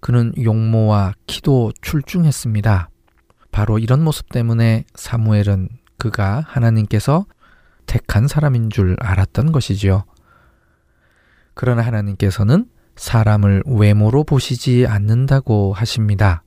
그는 0.00 0.32
용모와 0.42 1.12
키도 1.26 1.72
출중했습니다. 1.82 2.88
바로 3.52 3.78
이런 3.78 4.02
모습 4.02 4.30
때문에 4.30 4.84
사무엘은 4.94 5.68
그가 5.98 6.42
하나님께서 6.46 7.26
택한 7.84 8.26
사람인 8.26 8.70
줄 8.70 8.96
알았던 8.98 9.52
것이지요. 9.52 10.04
그러나 11.54 11.82
하나님께서는 11.82 12.66
사람을 12.96 13.62
외모로 13.66 14.24
보시지 14.24 14.86
않는다고 14.86 15.74
하십니다. 15.74 16.42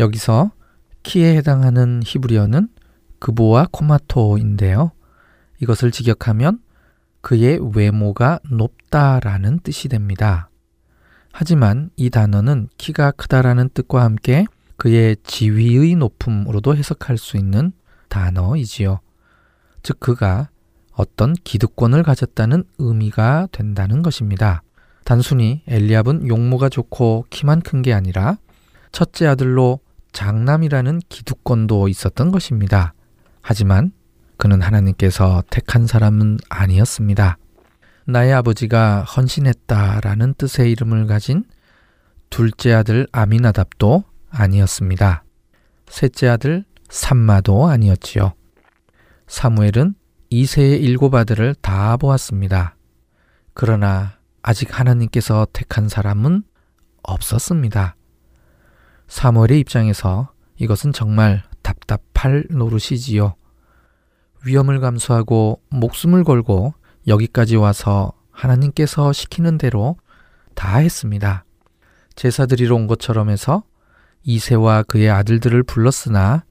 여기서 0.00 0.50
키에 1.04 1.36
해당하는 1.36 2.02
히브리어는 2.04 2.68
그보와 3.18 3.68
코마토인데요. 3.70 4.92
이것을 5.60 5.90
직역하면 5.90 6.60
그의 7.20 7.58
외모가 7.74 8.38
높다라는 8.50 9.60
뜻이 9.60 9.88
됩니다. 9.88 10.50
하지만 11.32 11.90
이 11.96 12.10
단어는 12.10 12.68
키가 12.78 13.12
크다라는 13.12 13.70
뜻과 13.74 14.02
함께 14.02 14.44
그의 14.76 15.16
지위의 15.24 15.96
높음으로도 15.96 16.76
해석할 16.76 17.18
수 17.18 17.36
있는 17.36 17.72
단어이지요. 18.08 19.00
즉, 19.82 20.00
그가 20.00 20.48
어떤 20.92 21.32
기득권을 21.32 22.02
가졌다는 22.02 22.64
의미가 22.78 23.48
된다는 23.52 24.02
것입니다. 24.02 24.62
단순히 25.04 25.62
엘리압은 25.66 26.28
용모가 26.28 26.68
좋고 26.68 27.26
키만 27.30 27.60
큰 27.60 27.82
게 27.82 27.92
아니라 27.92 28.36
첫째 28.92 29.26
아들로 29.26 29.80
장남이라는 30.12 31.00
기득권도 31.08 31.88
있었던 31.88 32.30
것입니다. 32.30 32.94
하지만 33.50 33.92
그는 34.36 34.60
하나님께서 34.60 35.42
택한 35.48 35.86
사람은 35.86 36.36
아니었습니다. 36.50 37.38
나의 38.04 38.34
아버지가 38.34 39.04
헌신했다라는 39.04 40.34
뜻의 40.34 40.70
이름을 40.72 41.06
가진 41.06 41.44
둘째 42.28 42.74
아들 42.74 43.06
아미나답도 43.10 44.04
아니었습니다. 44.28 45.24
셋째 45.88 46.28
아들 46.28 46.66
삼마도 46.90 47.68
아니었지요. 47.68 48.34
사무엘은 49.28 49.94
이세의 50.28 50.82
일곱 50.82 51.14
아들을 51.14 51.54
다 51.62 51.96
보았습니다. 51.96 52.76
그러나 53.54 54.18
아직 54.42 54.78
하나님께서 54.78 55.46
택한 55.54 55.88
사람은 55.88 56.42
없었습니다. 57.02 57.96
사무엘의 59.06 59.58
입장에서 59.60 60.34
이것은 60.58 60.92
정말 60.92 61.44
답답할 61.62 62.44
노릇이지요. 62.50 63.37
위험을 64.44 64.80
감수하고 64.80 65.60
목숨을 65.70 66.24
걸고 66.24 66.74
여기까지 67.06 67.56
와서 67.56 68.12
하나님께서 68.30 69.12
시키는 69.12 69.58
대로 69.58 69.96
다 70.54 70.78
했습니다. 70.78 71.44
제사 72.14 72.46
드리러 72.46 72.74
온 72.74 72.86
것처럼 72.86 73.30
해서 73.30 73.62
이세와 74.24 74.82
그의 74.84 75.10
아들들을 75.10 75.62
불렀으나 75.62 76.44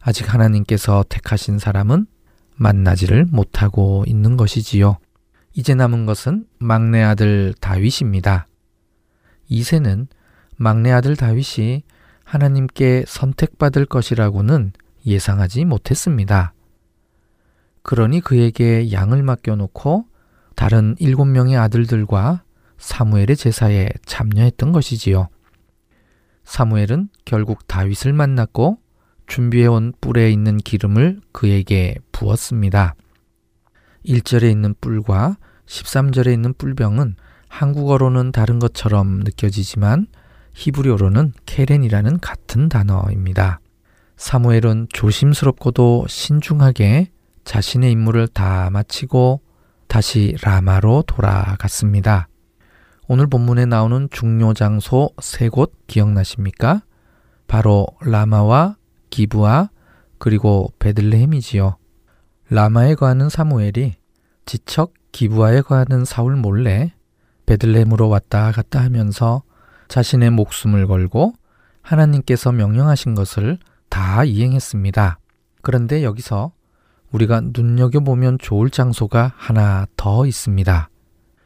아직 0.00 0.32
하나님께서 0.32 1.04
택하신 1.08 1.58
사람은 1.58 2.06
만나지를 2.56 3.26
못하고 3.26 4.04
있는 4.06 4.36
것이지요. 4.36 4.98
이제 5.52 5.74
남은 5.74 6.06
것은 6.06 6.46
막내 6.58 7.02
아들 7.02 7.54
다윗입니다. 7.60 8.46
이세는 9.48 10.08
막내 10.56 10.92
아들 10.92 11.16
다윗이 11.16 11.82
하나님께 12.24 13.04
선택받을 13.06 13.86
것이라고는 13.86 14.72
예상하지 15.06 15.64
못했습니다. 15.64 16.52
그러니 17.86 18.20
그에게 18.20 18.90
양을 18.90 19.22
맡겨놓고 19.22 20.06
다른 20.56 20.96
일곱 20.98 21.26
명의 21.26 21.56
아들들과 21.56 22.42
사무엘의 22.78 23.36
제사에 23.36 23.88
참여했던 24.04 24.72
것이지요. 24.72 25.28
사무엘은 26.42 27.10
결국 27.24 27.68
다윗을 27.68 28.12
만났고 28.12 28.78
준비해온 29.28 29.92
뿔에 30.00 30.32
있는 30.32 30.56
기름을 30.56 31.20
그에게 31.30 31.94
부었습니다. 32.10 32.96
1절에 34.04 34.50
있는 34.50 34.74
뿔과 34.80 35.36
13절에 35.66 36.32
있는 36.32 36.54
뿔병은 36.54 37.14
한국어로는 37.48 38.32
다른 38.32 38.58
것처럼 38.58 39.20
느껴지지만 39.20 40.08
히브리어로는 40.54 41.34
케렌이라는 41.46 42.18
같은 42.18 42.68
단어입니다. 42.68 43.60
사무엘은 44.16 44.88
조심스럽고도 44.92 46.06
신중하게 46.08 47.12
자신의 47.46 47.92
임무를 47.92 48.26
다 48.26 48.68
마치고 48.70 49.40
다시 49.86 50.36
라마로 50.42 51.04
돌아갔습니다. 51.06 52.28
오늘 53.06 53.28
본문에 53.28 53.66
나오는 53.66 54.08
중요 54.10 54.52
장소 54.52 55.10
세 55.22 55.48
곳 55.48 55.72
기억나십니까? 55.86 56.82
바로 57.46 57.86
라마와 58.00 58.76
기부아 59.10 59.70
그리고 60.18 60.72
베들레헴이지요. 60.80 61.76
라마에 62.50 62.96
거하는 62.96 63.28
사무엘이 63.28 63.94
지척 64.44 64.92
기부아에 65.12 65.60
거하는 65.60 66.04
사울 66.04 66.34
몰래 66.34 66.92
베들레헴으로 67.46 68.08
왔다 68.08 68.50
갔다 68.50 68.82
하면서 68.82 69.44
자신의 69.86 70.30
목숨을 70.30 70.88
걸고 70.88 71.32
하나님께서 71.80 72.50
명령하신 72.50 73.14
것을 73.14 73.58
다 73.88 74.24
이행했습니다. 74.24 75.20
그런데 75.62 76.02
여기서 76.02 76.50
우리가 77.16 77.40
눈여겨보면 77.54 78.38
좋을 78.38 78.68
장소가 78.68 79.32
하나 79.36 79.86
더 79.96 80.26
있습니다. 80.26 80.90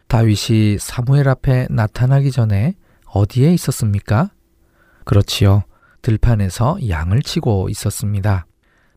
다윗이 0.09 0.79
사무엘 0.79 1.29
앞에 1.29 1.69
나타나기 1.71 2.33
전에 2.33 2.75
어디에 3.07 3.55
있었습니까? 3.55 4.31
그렇지요. 5.05 5.63
들판에서 6.03 6.79
양을 6.89 7.23
치고 7.23 7.69
있었습니다. 7.69 8.47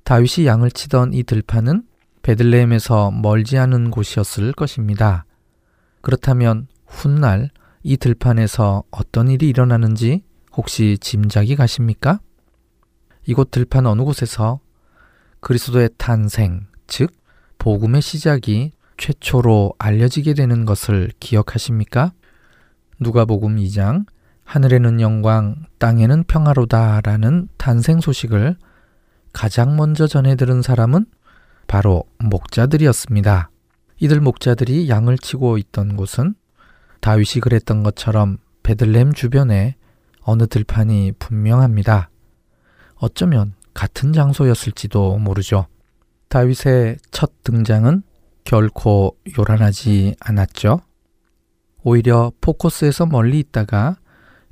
다윗이 0.03 0.47
양을 0.47 0.71
치던 0.71 1.13
이 1.13 1.23
들판은 1.23 1.83
베들레헴에서 2.23 3.11
멀지 3.11 3.57
않은 3.57 3.91
곳이었을 3.91 4.53
것입니다. 4.53 5.25
그렇다면 6.01 6.67
훗날 6.87 7.51
이 7.83 7.97
들판에서 7.97 8.83
어떤 8.89 9.27
일이 9.29 9.47
일어나는지 9.47 10.23
혹시 10.53 10.97
짐작이 10.99 11.55
가십니까? 11.55 12.19
이곳 13.25 13.51
들판 13.51 13.85
어느 13.85 14.01
곳에서 14.01 14.59
그리스도의 15.43 15.89
탄생, 15.97 16.67
즉 16.87 17.11
복음의 17.59 18.01
시작이 18.01 18.71
최초로 18.97 19.73
알려지게 19.77 20.33
되는 20.33 20.63
것을 20.63 21.11
기억하십니까? 21.19 22.13
누가복음 22.99 23.57
2장 23.57 24.05
하늘에는 24.45 25.01
영광, 25.01 25.65
땅에는 25.79 26.23
평화로다라는 26.23 27.49
탄생 27.57 27.99
소식을 27.99 28.55
가장 29.33 29.75
먼저 29.75 30.07
전해 30.07 30.35
들은 30.35 30.61
사람은 30.61 31.05
바로 31.67 32.03
목자들이었습니다. 32.19 33.49
이들 33.99 34.21
목자들이 34.21 34.89
양을 34.89 35.17
치고 35.17 35.57
있던 35.57 35.97
곳은 35.97 36.35
다윗이 37.01 37.41
그랬던 37.41 37.83
것처럼 37.83 38.37
베들렘 38.63 39.13
주변에 39.13 39.75
어느 40.21 40.47
들판이 40.47 41.13
분명합니다. 41.19 42.09
어쩌면 42.95 43.53
같은 43.73 44.13
장소였을지도 44.13 45.17
모르죠. 45.17 45.67
다윗의 46.29 46.97
첫 47.11 47.43
등장은 47.43 48.03
결코 48.43 49.17
요란하지 49.37 50.15
않았죠. 50.19 50.81
오히려 51.83 52.31
포커스에서 52.41 53.05
멀리 53.05 53.39
있다가 53.39 53.97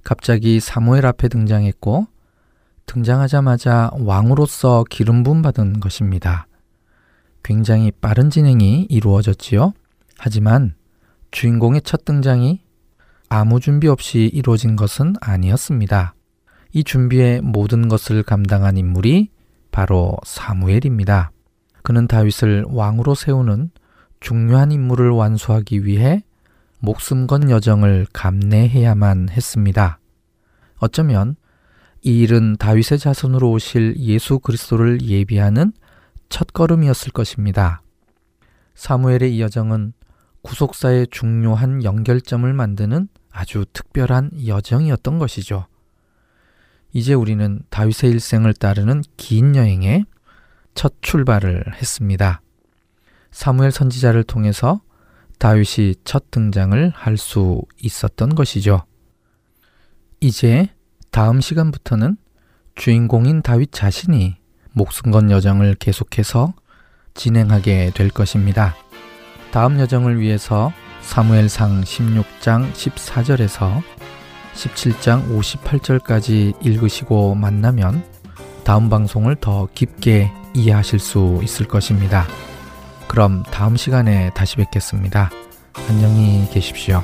갑자기 0.04 0.60
사무엘 0.60 1.06
앞에 1.06 1.28
등장했고 1.28 2.08
등장하자마자 2.86 3.92
왕으로서 3.94 4.84
기름 4.90 5.24
부음 5.24 5.42
받은 5.42 5.80
것입니다. 5.80 6.48
굉장히 7.44 7.92
빠른 7.92 8.30
진행이 8.30 8.88
이루어졌지요. 8.90 9.74
하지만 10.18 10.76
주인공의 11.32 11.82
첫 11.84 12.06
등장이 12.06 12.62
아무 13.30 13.60
준비 13.60 13.88
없이 13.88 14.30
이루어진 14.34 14.76
것은 14.76 15.16
아니었습니다. 15.22 16.14
이 16.74 16.84
준비의 16.84 17.42
모든 17.42 17.88
것을 17.88 18.24
감당한 18.24 18.78
인물이 18.78 19.30
바로 19.72 20.18
사무엘입니다. 20.24 21.32
그는 21.84 22.08
다윗을 22.08 22.66
왕으로 22.68 23.16
세우는 23.16 23.72
중요한 24.20 24.72
임무를 24.72 25.10
완수하기 25.10 25.86
위해 25.86 26.24
목숨 26.80 27.28
건 27.28 27.50
여정을 27.50 28.08
감내해야만 28.14 29.30
했습니다. 29.30 30.00
어쩌면 30.78 31.36
이 32.04 32.22
일은 32.22 32.56
다윗의 32.58 33.00
자손으로 33.00 33.52
오실 33.52 33.96
예수 33.98 34.40
그리스도를 34.40 35.02
예비하는 35.02 35.74
첫걸음이었을 36.30 37.12
것입니다. 37.12 37.82
사무엘의 38.74 39.36
이 39.36 39.42
여정은 39.42 39.94
구속사의 40.42 41.08
중요한 41.12 41.84
연결점을 41.84 42.52
만드는 42.52 43.10
아주 43.30 43.66
특별한 43.74 44.48
여정이었던 44.48 45.20
것이죠. 45.20 45.68
이제 46.94 47.14
우리는 47.14 47.62
다윗의 47.70 48.12
일생을 48.12 48.54
따르는 48.54 49.04
긴 49.18 49.56
여행에 49.56 50.06
첫 50.76 50.96
출발을 51.02 51.74
했습니다. 51.76 52.42
사무엘 53.32 53.72
선지자를 53.72 54.24
통해서 54.24 54.82
다윗이 55.40 55.96
첫 56.04 56.32
등장을 56.32 56.92
할 56.94 57.18
수 57.18 57.62
있었던 57.82 58.36
것이죠. 58.36 58.84
이제 60.20 60.70
다음 61.10 61.42
시간부터는 61.42 62.18
주인공인 62.76 63.42
다윗 63.42 63.72
자신이 63.72 64.38
목숨 64.74 65.12
건 65.12 65.32
여정을 65.32 65.76
계속해서 65.76 66.54
진행하게 67.14 67.92
될 67.94 68.10
것입니다. 68.10 68.76
다음 69.52 69.80
여정을 69.80 70.20
위해서 70.20 70.72
사무엘상 71.02 71.82
16장 71.82 72.72
14절에서 72.72 73.82
17장 74.54 75.38
58절까지 75.38 76.66
읽으시고 76.66 77.36
만나면 77.36 78.04
다음 78.64 78.90
방송을 78.90 79.36
더 79.36 79.68
깊게 79.74 80.32
이해하실 80.54 81.00
수 81.00 81.40
있을 81.44 81.68
것입니다. 81.68 82.26
그럼 83.08 83.44
다음 83.44 83.76
시간에 83.76 84.32
다시 84.34 84.56
뵙겠습니다. 84.58 85.30
안녕히 85.90 86.48
계십시오. 86.52 87.04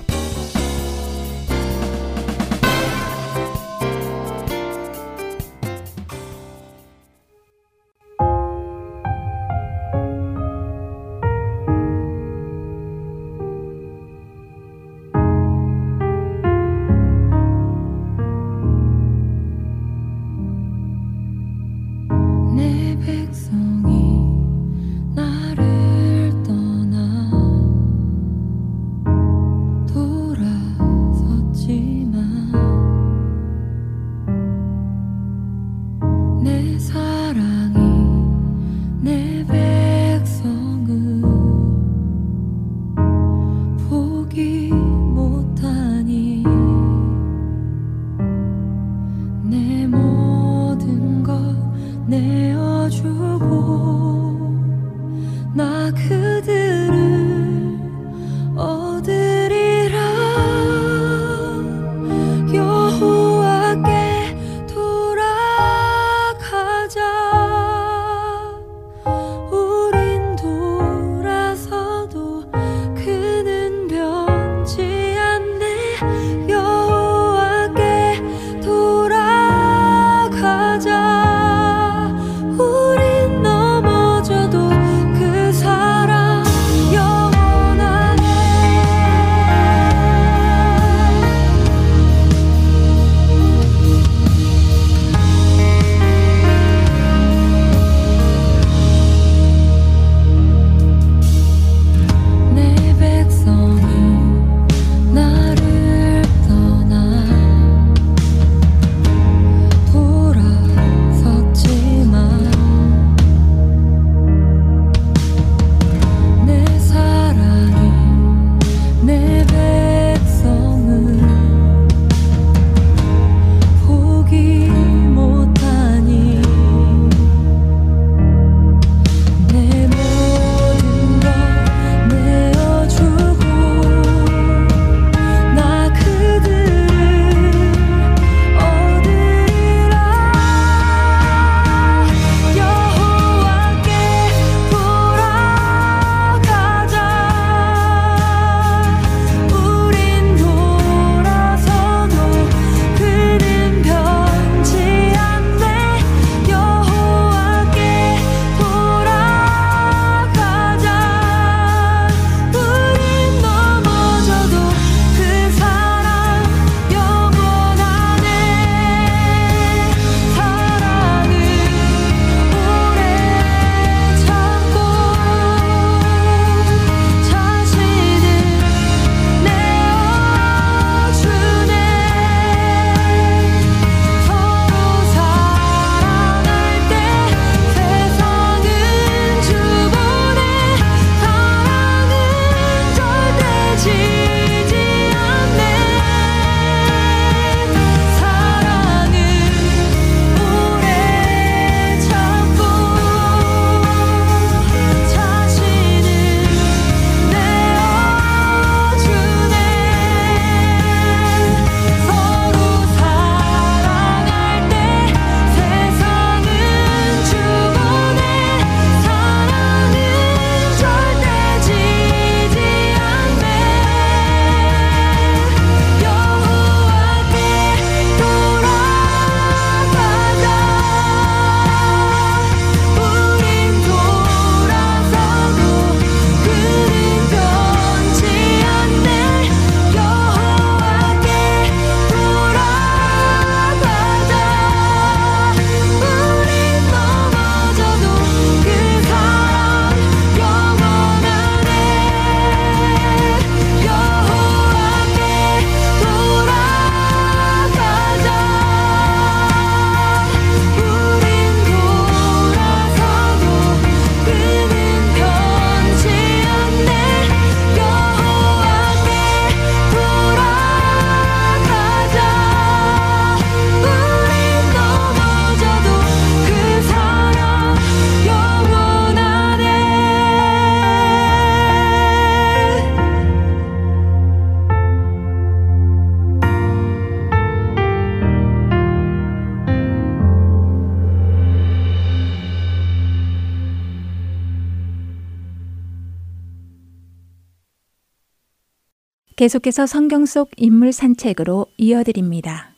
계속해서 299.47 299.87
성경 299.87 300.25
속 300.25 300.51
인물 300.57 300.91
산책으로 300.91 301.67
이어드립니다. 301.77 302.75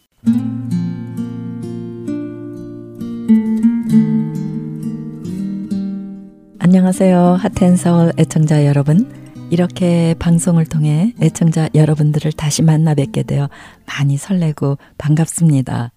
안녕하세요. 6.60 7.40
하텐서울 7.40 8.14
애청자 8.20 8.68
여러분. 8.68 9.12
이렇게 9.50 10.14
방송을 10.20 10.68
통해 10.68 11.16
애청자 11.20 11.70
여러분들을 11.74 12.34
다시 12.34 12.62
만나 12.62 12.94
뵙게 12.94 13.24
되어 13.24 13.50
많이 13.88 14.18
설레고 14.18 14.78
반갑습니다. 15.00 15.92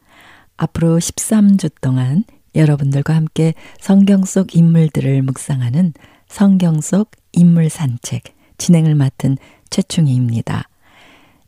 앞으로 0.56 0.96
13주 0.96 1.70
동안 1.82 2.24
여러분들과 2.54 3.14
함께 3.14 3.52
성경 3.78 4.24
속 4.24 4.56
인물들을 4.56 5.20
묵상하는 5.20 5.92
성경 6.28 6.80
속 6.80 7.10
인물 7.32 7.68
산책 7.68 8.22
진행을 8.62 8.94
맡은 8.94 9.36
최충희입니다. 9.70 10.68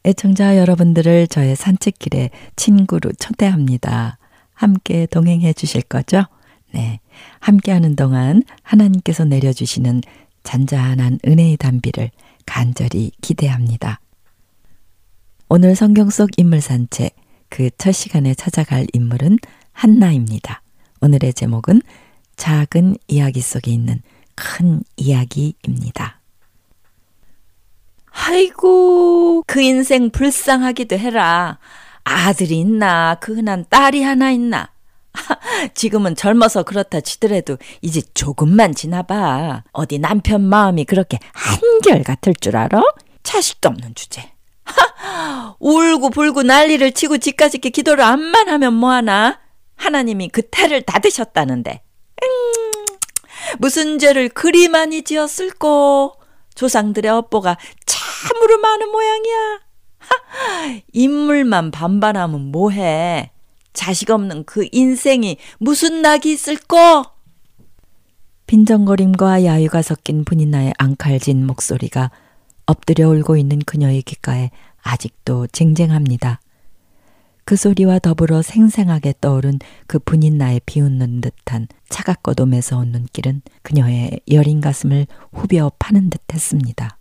애청자 0.05 0.59
여러분들을 0.59 1.29
저의 1.29 1.55
산책길에 1.55 2.31
친구로 2.57 3.13
초대합니다. 3.13 4.19
함께 4.53 5.07
동행해 5.07 5.53
주실 5.53 5.83
거죠? 5.83 6.25
네. 6.73 6.99
함께하는 7.39 7.95
동안 7.95 8.43
하나님께서 8.65 9.25
내려주시는 9.25 10.01
잔잔한 10.43 11.21
은혜의 11.25 11.57
담비를 11.59 12.11
간절히 12.47 13.13
기대합니다. 13.21 14.01
오늘 15.49 15.77
성경 15.77 16.11
속 16.11 16.31
인물 16.37 16.61
산책 16.61 17.15
그 17.49 17.71
첫 17.79 17.93
시간에 17.93 18.35
찾아갈 18.35 18.89
인물은 18.93 19.39
한나입니다. 19.71 20.63
오늘의 21.01 21.35
제목은 21.35 21.81
작은 22.35 22.97
이야기 23.07 23.41
속에 23.41 23.71
있는 23.71 24.03
큰 24.35 24.83
이야기입니다. 24.97 26.24
아이고, 28.15 29.43
그 29.47 29.61
인생 29.61 30.11
불쌍하기도 30.11 30.97
해라. 30.97 31.59
아들이 32.05 32.61
있나, 32.61 33.17
그 33.17 33.35
흔한 33.35 33.65
딸이 33.69 34.03
하나 34.03 34.31
있나. 34.31 34.71
지금은 35.75 36.17
젊어서 36.17 36.63
그렇다 36.63 37.01
치더라도 37.01 37.59
이제 37.83 38.03
조금만 38.15 38.75
지나봐. 38.75 39.65
어디 39.73 39.99
남편 39.99 40.43
마음이 40.43 40.85
그렇게 40.85 41.19
한결 41.33 42.03
같을 42.03 42.35
줄 42.35 42.57
알아? 42.57 42.83
자식도 43.23 43.69
없는 43.69 43.95
주제. 43.95 44.33
하! 44.65 45.55
울고 45.61 46.11
불고 46.11 46.43
난리를 46.43 46.93
치고 46.93 47.19
집까지 47.19 47.59
게 47.59 47.71
기도를 47.71 48.05
안만 48.05 48.49
하면 48.49 48.75
뭐하나? 48.75 49.41
하나님이 49.77 50.29
그 50.29 50.43
태를 50.43 50.83
닫으셨다는데. 50.83 51.83
음, 52.23 52.85
무슨 53.59 53.99
죄를 53.99 54.29
그리 54.29 54.69
많이 54.69 55.03
지었을꼬? 55.03 56.17
조상들의 56.55 57.11
업보가 57.11 57.57
참 57.87 58.04
으로 58.43 58.59
많은 58.59 58.91
모양이야. 58.91 59.61
하! 59.99 60.81
인물만 60.93 61.71
반반하면 61.71 62.53
뭐해? 62.53 63.31
자식 63.73 64.11
없는 64.11 64.45
그 64.45 64.69
인생이 64.71 65.37
무슨 65.59 66.03
낙이 66.03 66.33
있을꼬? 66.33 67.05
빈정거림과 68.47 69.45
야유가 69.45 69.83
섞인 69.83 70.25
분이나의 70.25 70.75
앙칼진 70.79 71.47
목소리가 71.47 72.11
엎드려 72.67 73.09
울고 73.09 73.37
있는 73.37 73.59
그녀의 73.59 74.03
귓가에 74.03 74.51
아직도 74.83 75.49
쟁쟁합니다. 75.49 76.41
그 77.45 77.57
소리와 77.57 77.99
더불어 77.99 78.43
생생하게 78.43 79.15
떠오른 79.21 79.59
그 79.87 79.99
분인 79.99 80.39
나의 80.39 80.61
비웃는 80.65 81.21
듯한 81.21 81.69
차갑고도 81.89 82.47
매서운 82.47 82.89
눈길은 82.89 83.43
그녀의 83.63 84.21
여린 84.31 84.61
가슴을 84.61 85.07
후벼 85.33 85.73
파는 85.79 86.11
듯 86.11 86.21
했습니다. 86.33 86.97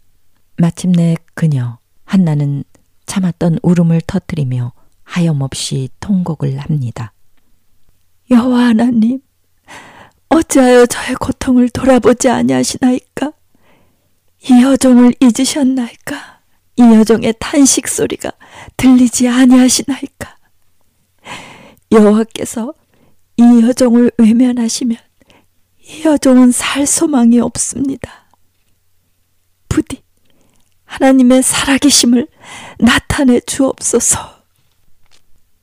마침내 0.58 1.16
그녀, 1.34 1.78
한나는 2.06 2.64
참았던 3.06 3.60
울음을 3.64 4.02
터뜨리며 4.06 4.74
하염없이 5.04 5.90
통곡을 6.00 6.58
합니다. 6.60 7.14
여호와 8.32 8.68
하나님, 8.68 9.20
어찌하여 10.30 10.86
저의 10.86 11.16
고통을 11.16 11.70
돌아보지 11.70 12.30
아니하시나이까? 12.30 13.34
이 14.50 14.64
여종을 14.64 15.14
잊으셨나이까? 15.20 16.42
이 16.78 16.82
여종의 16.82 17.36
탄식 17.40 17.88
소리가 17.88 18.32
들리지 18.78 19.28
아니하시나이까? 19.28 20.38
여호와께서 21.92 22.74
이 23.38 23.44
여종을 23.44 24.12
외면하시면 24.18 24.98
이 25.82 26.04
여종은 26.06 26.52
살 26.52 26.88
소망이 26.88 27.40
없습니다. 27.40 28.28
부디 29.70 30.03
하나님의 30.94 31.42
살아계심을 31.42 32.28
나타내 32.78 33.40
주옵소서. 33.40 34.20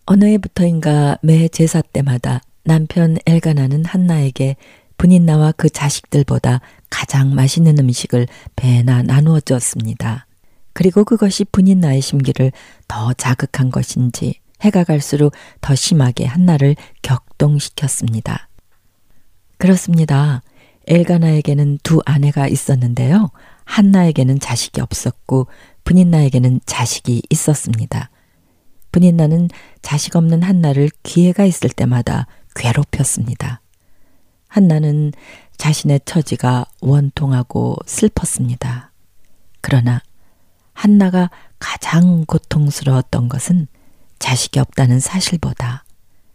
어느 0.06 0.24
해부터인가 0.24 1.18
매 1.22 1.46
제사 1.46 1.82
때마다 1.82 2.40
남편 2.64 3.16
엘가나는 3.26 3.84
한나에게 3.84 4.56
분인나와 4.96 5.52
그 5.52 5.70
자식들보다 5.70 6.60
가장 6.90 7.32
맛있는 7.32 7.78
음식을 7.78 8.26
배나 8.56 9.02
나누어 9.02 9.38
주었습니다. 9.38 10.26
그리고 10.72 11.04
그것이 11.04 11.44
분인나의 11.44 12.00
심기를 12.00 12.50
더 12.88 13.12
자극한 13.12 13.70
것인지 13.70 14.34
해가 14.62 14.82
갈수록 14.82 15.32
더 15.60 15.76
심하게 15.76 16.26
한나를 16.26 16.74
격동시켰습니다. 17.02 18.48
그렇습니다. 19.58 20.42
엘가나에게는 20.88 21.78
두 21.84 22.02
아내가 22.04 22.48
있었는데요. 22.48 23.30
한나에게는 23.70 24.40
자식이 24.40 24.80
없었고 24.80 25.46
분인나에게는 25.84 26.60
자식이 26.66 27.22
있었습니다. 27.30 28.10
분인나는 28.90 29.48
자식 29.80 30.16
없는 30.16 30.42
한나를 30.42 30.90
기회가 31.04 31.44
있을 31.44 31.70
때마다 31.70 32.26
괴롭혔습니다. 32.56 33.60
한나는 34.48 35.12
자신의 35.56 36.00
처지가 36.04 36.66
원통하고 36.80 37.76
슬펐습니다. 37.86 38.90
그러나 39.60 40.02
한나가 40.72 41.30
가장 41.60 42.24
고통스러웠던 42.24 43.28
것은 43.28 43.68
자식이 44.18 44.58
없다는 44.58 44.98
사실보다 44.98 45.84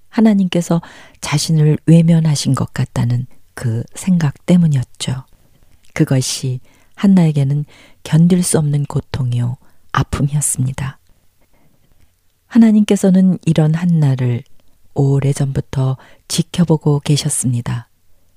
하나님께서 0.07 0.81
자신을 1.19 1.79
외면하신 1.85 2.55
것 2.55 2.73
같다는 2.73 3.27
그 3.53 3.83
생각 3.93 4.45
때문이었죠. 4.45 5.25
그것이 5.93 6.61
한나에게는 6.95 7.65
견딜 8.03 8.43
수 8.43 8.57
없는 8.57 8.85
고통이요, 8.85 9.57
아픔이었습니다. 9.91 10.99
하나님께서는 12.47 13.37
이런 13.45 13.73
한나를 13.73 14.43
오래전부터 14.93 15.97
지켜보고 16.27 17.01
계셨습니다. 17.01 17.89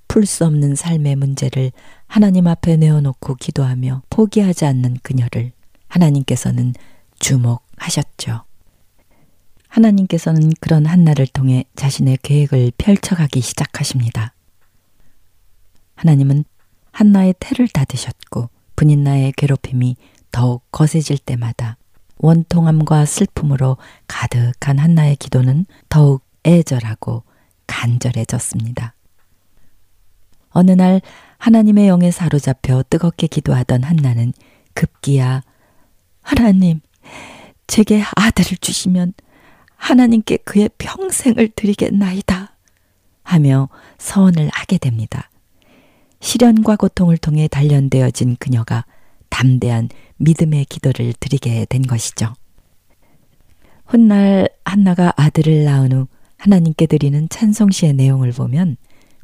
풀 0.07 0.25
수 0.25 0.45
없는 0.45 0.75
삶의 0.75 1.15
문제를 1.15 1.71
하나님 2.07 2.47
앞에 2.47 2.77
내어놓고 2.77 3.35
기도하며 3.35 4.01
포기하지 4.09 4.65
않는 4.65 4.97
그녀를 5.03 5.51
하나님께서는 5.87 6.73
주목하셨죠. 7.19 8.43
하나님께서는 9.67 10.49
그런 10.59 10.87
한나를 10.87 11.27
통해 11.27 11.65
자신의 11.75 12.17
계획을 12.23 12.71
펼쳐가기 12.77 13.39
시작하십니다. 13.39 14.33
하나님은 15.95 16.43
한나의 16.91 17.35
태를 17.39 17.67
닫으셨고 17.67 18.49
분인나의 18.75 19.33
괴롭힘이 19.33 19.95
더욱 20.31 20.63
거세질 20.71 21.17
때마다 21.17 21.77
원통함과 22.17 23.05
슬픔으로 23.05 23.77
가득한 24.07 24.79
한나의 24.79 25.15
기도는 25.15 25.65
더욱 25.87 26.23
애절하고 26.45 27.23
간절해졌습니다. 27.67 28.93
어느 30.51 30.71
날 30.71 31.01
하나님의 31.37 31.87
영에 31.87 32.11
사로잡혀 32.11 32.83
뜨겁게 32.89 33.27
기도하던 33.27 33.83
한나는 33.83 34.33
급기야 34.73 35.43
하나님, 36.21 36.81
제게 37.67 38.03
아들을 38.15 38.57
주시면 38.57 39.13
하나님께 39.75 40.37
그의 40.37 40.69
평생을 40.77 41.49
드리겠나이다. 41.55 42.55
하며 43.23 43.69
서원을 43.97 44.49
하게 44.51 44.77
됩니다. 44.77 45.29
시련과 46.19 46.75
고통을 46.75 47.17
통해 47.17 47.47
단련되어진 47.47 48.37
그녀가 48.39 48.85
담대한 49.29 49.89
믿음의 50.17 50.65
기도를 50.65 51.13
드리게 51.19 51.65
된 51.69 51.81
것이죠. 51.81 52.33
훗날 53.85 54.49
한나가 54.65 55.13
아들을 55.15 55.63
낳은 55.63 55.91
후 55.93 56.07
하나님께 56.37 56.85
드리는 56.85 57.27
찬송시의 57.29 57.93
내용을 57.93 58.31
보면 58.31 58.77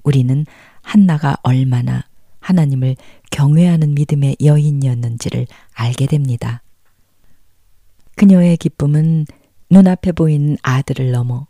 우리는 0.03 0.45
한나가 0.81 1.37
얼마나 1.43 2.03
하나님을 2.39 2.95
경외하는 3.31 3.95
믿음의 3.95 4.37
여인이었는지를 4.43 5.47
알게 5.73 6.05
됩니다. 6.07 6.61
그녀의 8.15 8.57
기쁨은 8.57 9.25
눈앞에 9.69 10.11
보이는 10.11 10.57
아들을 10.61 11.11
넘어 11.11 11.47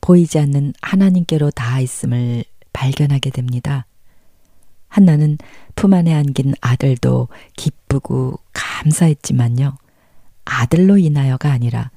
보이지 0.00 0.38
않는 0.38 0.74
하나님께로 0.82 1.50
닿아 1.50 1.80
있음을 1.80 2.44
발견하게 2.72 3.30
됩니다. 3.30 3.86
한나는 4.94 5.38
품 5.74 5.92
안에 5.92 6.14
안긴 6.14 6.54
아들도 6.60 7.26
기쁘고 7.56 8.38
감사했지만요. 8.52 9.76
아들로 10.44 10.98
인하여가 10.98 11.50
아니라 11.50 11.90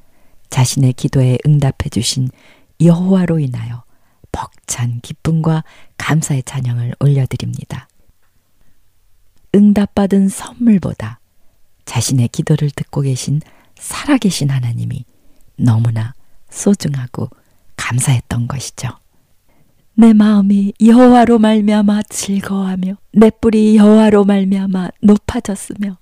자신의 0.50 0.94
기도에 0.94 1.38
응답해 1.46 1.90
주신 1.92 2.28
여호와로 2.82 3.38
인하여 3.38 3.84
벅찬 4.32 5.02
기쁨과 5.02 5.64
감사의 6.00 6.42
찬양을 6.42 6.96
올려드립니다. 7.00 7.88
응답받은 9.54 10.30
선물보다 10.30 11.20
자신의 11.86 12.30
기도를 12.30 12.72
듣고 12.72 13.02
계신 13.02 13.42
살아계신 13.78 14.50
하나님이 14.50 15.06
너무나 15.56 16.16
소중하고 16.50 17.30
감사했던 17.76 18.48
것이죠. 18.48 18.90
내 20.00 20.14
마음이 20.14 20.74
여호와로 20.80 21.40
말미암아 21.40 22.04
즐거워하며 22.04 22.98
내 23.14 23.32
뿔이 23.32 23.78
여호와로 23.78 24.26
말미암아 24.26 24.92
높아졌으며 25.02 25.98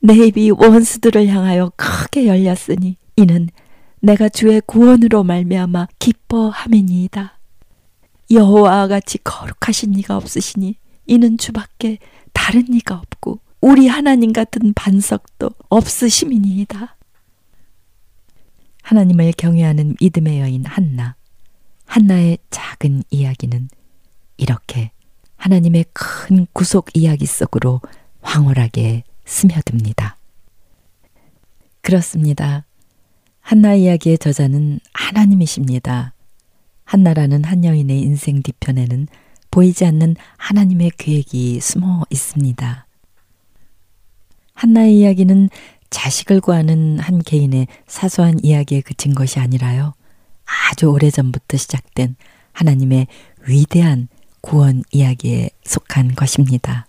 내 0.00 0.14
입이 0.14 0.52
원수들을 0.52 1.28
향하여 1.28 1.70
크게 1.76 2.26
열렸으니 2.26 2.96
이는 3.16 3.50
내가 4.00 4.30
주의 4.30 4.62
구원으로 4.64 5.24
말미암아 5.24 5.88
기뻐함이니이다. 5.98 7.38
여호와와 8.30 8.88
같이 8.88 9.18
거룩하신 9.22 9.92
이가 9.98 10.16
없으시니 10.16 10.78
이는 11.06 11.36
주밖에 11.36 11.98
다른 12.32 12.72
이가 12.72 12.94
없고 12.94 13.40
우리 13.60 13.88
하나님 13.88 14.32
같은 14.32 14.72
반석도 14.72 15.50
없으심이니이다. 15.68 16.96
하나님을 18.84 19.32
경외하는 19.36 19.96
믿음의 20.00 20.40
여인 20.40 20.64
한나. 20.64 21.16
한나의 21.94 22.38
작은 22.50 23.04
이야기는 23.10 23.68
이렇게 24.36 24.90
하나님의 25.36 25.84
큰 25.92 26.44
구속 26.52 26.88
이야기 26.92 27.24
속으로 27.24 27.80
황홀하게 28.20 29.04
스며듭니다. 29.24 30.16
그렇습니다. 31.82 32.66
한나 33.38 33.74
이야기의 33.74 34.18
저자는 34.18 34.80
하나님이십니다. 34.92 36.14
한나라는 36.82 37.44
한 37.44 37.64
여인의 37.64 38.00
인생 38.00 38.42
뒤편에는 38.42 39.06
보이지 39.52 39.84
않는 39.84 40.16
하나님의 40.36 40.90
계획이 40.98 41.60
숨어 41.60 42.06
있습니다. 42.10 42.88
한나의 44.54 44.98
이야기는 44.98 45.48
자식을 45.90 46.40
구하는 46.40 46.98
한 46.98 47.20
개인의 47.20 47.68
사소한 47.86 48.40
이야기에 48.42 48.80
그친 48.80 49.14
것이 49.14 49.38
아니라요. 49.38 49.94
아주 50.44 50.86
오래전부터 50.86 51.56
시작된 51.56 52.16
하나님의 52.52 53.06
위대한 53.46 54.08
구원 54.40 54.82
이야기에 54.90 55.50
속한 55.64 56.14
것입니다. 56.14 56.86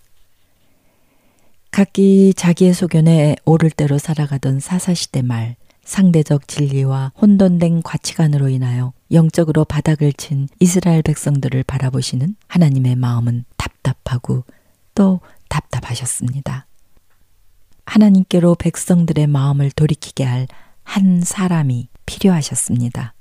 각기 1.70 2.32
자기의 2.34 2.74
소견에 2.74 3.36
오를 3.44 3.70
대로 3.70 3.98
살아가던 3.98 4.60
사사시대 4.60 5.22
말 5.22 5.56
상대적 5.84 6.48
진리와 6.48 7.12
혼돈된 7.20 7.82
가치관으로 7.82 8.48
인하여 8.48 8.92
영적으로 9.12 9.64
바닥을 9.64 10.12
친 10.12 10.48
이스라엘 10.58 11.02
백성들을 11.02 11.62
바라보시는 11.64 12.36
하나님의 12.48 12.96
마음은 12.96 13.44
답답하고 13.56 14.44
또 14.94 15.20
답답하셨습니다. 15.48 16.66
하나님께로 17.84 18.56
백성들의 18.56 19.26
마음을 19.26 19.70
돌이키게 19.70 20.24
할 20.24 20.46
한 20.86 21.20
사람이 21.20 21.88
필요하셨습니다. 22.06 23.12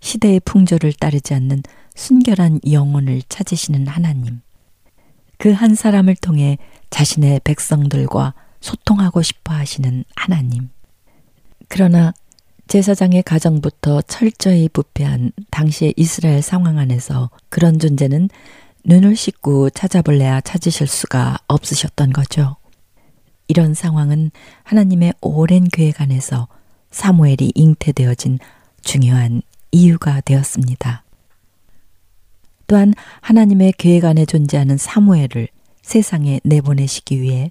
시대의 0.00 0.40
풍조를 0.40 0.92
따르지 0.94 1.34
않는 1.34 1.62
순결한 1.94 2.60
영혼을 2.70 3.22
찾으시는 3.28 3.86
하나님. 3.86 4.40
그 5.38 5.52
한 5.52 5.74
사람을 5.74 6.16
통해 6.16 6.58
자신의 6.90 7.40
백성들과 7.44 8.34
소통하고 8.60 9.22
싶어 9.22 9.54
하시는 9.54 10.04
하나님. 10.14 10.70
그러나 11.68 12.12
제사장의 12.68 13.22
가정부터 13.22 14.02
철저히 14.02 14.68
부패한 14.68 15.32
당시의 15.50 15.94
이스라엘 15.96 16.42
상황 16.42 16.78
안에서 16.78 17.30
그런 17.48 17.78
존재는 17.78 18.28
눈을 18.84 19.14
씻고 19.14 19.70
찾아볼래야 19.70 20.40
찾으실 20.40 20.86
수가 20.86 21.38
없으셨던 21.46 22.12
거죠. 22.12 22.56
이런 23.48 23.74
상황은 23.74 24.30
하나님의 24.64 25.14
오랜 25.20 25.64
계획 25.64 26.00
안에서 26.00 26.48
사무엘이 26.90 27.52
잉태되어진 27.54 28.38
중요한 28.82 29.42
이유가 29.76 30.22
되었습니다. 30.22 31.04
또한 32.66 32.94
하나님의 33.20 33.74
계획 33.76 34.06
안에 34.06 34.24
존재하는 34.24 34.78
사무엘을 34.78 35.48
세상에 35.82 36.40
내보내시기 36.44 37.20
위해 37.20 37.50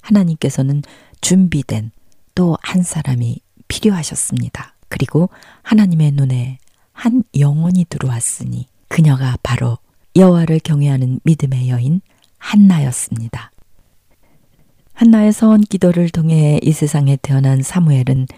하나님께서는 0.00 0.82
준비된 1.20 1.90
또 2.36 2.56
한 2.62 2.82
사람이 2.82 3.40
필요하셨습니다. 3.66 4.74
그리고 4.88 5.30
하나님의 5.62 6.12
눈에 6.12 6.58
한 6.92 7.24
영혼이 7.36 7.86
들어왔으니 7.88 8.68
그녀가 8.88 9.36
바로 9.42 9.78
여호와를 10.14 10.60
경외하는 10.60 11.18
믿음의 11.24 11.70
여인 11.70 12.00
한나였습니다. 12.38 13.50
한나의 14.92 15.32
서원 15.32 15.62
기도를 15.62 16.08
통해 16.10 16.60
이 16.62 16.70
세상에 16.70 17.18
태어난 17.20 17.62
사무엘은 17.62 18.28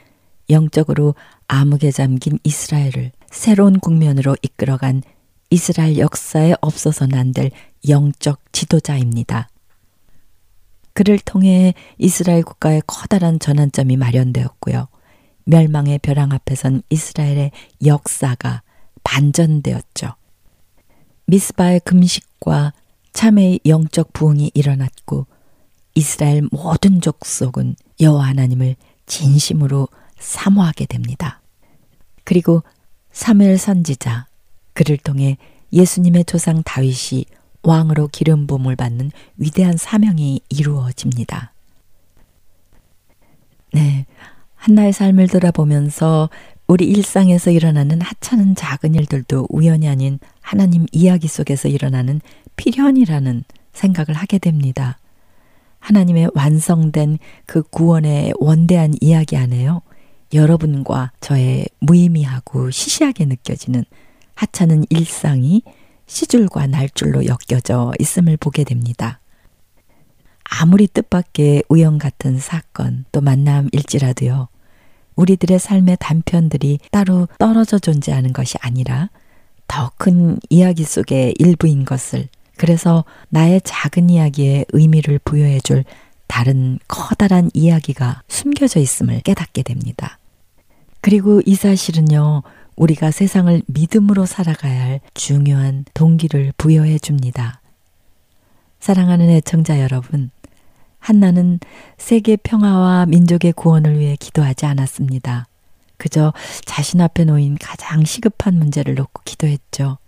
영적으로 0.49 1.15
암흑에 1.49 1.91
잠긴 1.91 2.39
이스라엘을 2.45 3.13
새로운 3.31 3.79
국면으로 3.81 4.37
이끌어간 4.43 5.03
이스라엘 5.51 5.99
역사에 5.99 6.55
없어서는 6.61 7.19
안 7.19 7.33
될 7.33 7.51
영적 7.89 8.53
지도자입니다. 8.53 9.49
그를 10.93 11.19
통해 11.19 11.75
이스라엘 11.99 12.43
국가의 12.43 12.83
커다란 12.87 13.39
전환점이 13.39 13.97
마련되었고요. 13.97 14.89
멸망의 15.45 15.99
벼랑 15.99 16.33
앞에선 16.33 16.83
이스라엘의 16.89 17.53
역사가 17.85 18.63
반전되었죠. 19.05 20.15
미스바의 21.27 21.81
금식과 21.81 22.73
참회의 23.13 23.61
영적 23.67 24.13
부흥이 24.13 24.51
일어났고 24.55 25.27
이스라엘 25.95 26.49
모든 26.51 27.01
족속은 27.01 27.77
여호와 28.01 28.27
하나님을 28.29 28.77
진심으로 29.07 29.89
사모하게 30.19 30.87
됩니다. 30.87 31.41
그리고 32.25 32.63
사무엘 33.17 33.57
선지자 33.57 34.27
그를 34.75 34.99
통해 34.99 35.39
예수님의 35.73 36.27
조상 36.27 36.63
다윗이 36.63 37.25
왕으로 37.63 38.09
기름 38.09 38.47
부음을 38.47 38.77
받는 38.77 39.11
위대한 39.39 39.79
사명이 39.79 40.43
이루어집니다. 40.51 41.55
네. 43.73 44.05
한나의 44.55 44.93
삶을 44.93 45.29
돌아보면서 45.29 46.29
우리 46.67 46.85
일상에서 46.85 47.51
일어나는 47.51 48.03
하찮은 48.03 48.55
작은 48.55 48.95
일들도 48.95 49.47
우연이 49.49 49.89
아닌 49.89 50.19
하나님 50.43 50.85
이야기 50.93 51.27
속에서 51.27 51.69
일어나는 51.69 52.21
필연이라는 52.57 53.45
생각을 53.73 54.13
하게 54.13 54.37
됩니다. 54.39 54.99
하나님의 55.79 56.33
완성된 56.35 57.19
그 57.47 57.63
구원의 57.63 58.35
원대한 58.41 58.93
이야기 59.01 59.39
안에요. 59.39 59.81
여러분과 60.33 61.13
저의 61.21 61.67
무의미하고 61.81 62.71
시시하게 62.71 63.27
느껴지는 63.27 63.85
하찮은 64.35 64.85
일상이 64.91 65.63
시줄과 66.07 66.67
날줄로 66.67 67.23
엮여져 67.27 67.93
있음을 67.99 68.37
보게 68.37 68.65
됩니다. 68.65 69.21
아무리 70.45 70.87
뜻밖의 70.87 71.65
우연 71.69 71.99
같은 71.99 72.39
사건 72.39 73.05
또 73.13 73.21
만남일지라도요. 73.21 74.49
우리들의 75.17 75.59
삶의 75.59 75.97
단편들이 75.99 76.79
따로 76.91 77.27
떨어져 77.39 77.79
존재하는 77.79 78.33
것이 78.33 78.57
아니라 78.61 79.11
더 79.67 79.91
큰 79.97 80.39
이야기 80.51 80.85
속의 80.85 81.35
일부인 81.39 81.85
것을 81.85 82.29
그래서 82.57 83.05
나의 83.29 83.61
작은 83.65 84.11
이야기에 84.11 84.67
의미를 84.73 85.19
부여해 85.19 85.61
줄 85.61 85.85
다른 86.27 86.79
커다란 86.89 87.51
이야기가 87.55 88.23
숨겨져 88.29 88.81
있음을 88.81 89.21
깨닫게 89.21 89.63
됩니다. 89.63 90.19
그리고 91.01 91.41
이 91.47 91.55
사실은요, 91.55 92.43
우리가 92.77 93.11
세상을 93.11 93.63
믿음으로 93.67 94.27
살아가야 94.27 94.83
할 94.83 95.01
중요한 95.15 95.85
동기를 95.95 96.53
부여해 96.57 96.99
줍니다. 96.99 97.61
사랑하는 98.81 99.31
애청자 99.31 99.81
여러분, 99.81 100.31
한나는 100.99 101.61
세계 101.99 102.37
평화와 102.37 103.07
민족의 103.07 103.53
구원을 103.53 103.99
위해 103.99 104.17
기도하지 104.17 104.67
않았습니다. 104.67 105.47
그저 105.97 106.33
자신 106.65 107.01
앞에 107.01 107.25
놓인 107.25 107.57
가장 107.59 108.05
시급한 108.05 108.59
문제를 108.59 108.95
놓고 108.97 109.23
기도했죠. 109.25 109.99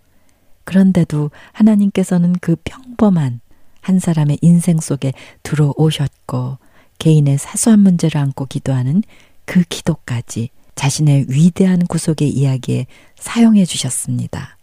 그런데도 0.65 1.31
하나님께서는 1.53 2.33
그 2.41 2.55
평범한 2.63 3.39
한 3.81 3.99
사람의 3.99 4.39
인생 4.41 4.79
속에 4.79 5.13
들어오셨고 5.43 6.57
개인의 6.99 7.37
사소한 7.37 7.79
문제를 7.79 8.19
안고 8.19 8.45
기도하는 8.45 9.03
그 9.45 9.63
기도까지 9.63 10.49
자신의 10.75 11.25
위대한 11.29 11.79
구속의 11.85 12.29
이야기에 12.29 12.85
사용해 13.17 13.65
주셨습니다. 13.65 14.57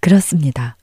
그렇습니다. 0.00 0.76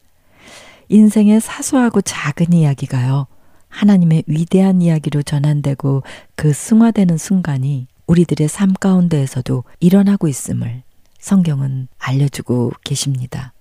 인생의 0.89 1.41
사소하고 1.41 2.01
작은 2.01 2.53
이야기가요, 2.53 3.28
하나님의 3.70 4.24
위대한 4.28 4.82
이야기로 4.82 5.24
전환되고 5.24 6.03
그 6.36 6.53
승화되는 6.53 7.18
순간이 7.18 7.88
우리들의 8.07 8.47
삶 8.47 8.74
가운데에서도 8.74 9.63
일어나고 9.80 10.28
있음을 10.28 10.84
성경은 11.20 11.88
알려주고 11.97 12.72
계십니다. 12.84 13.55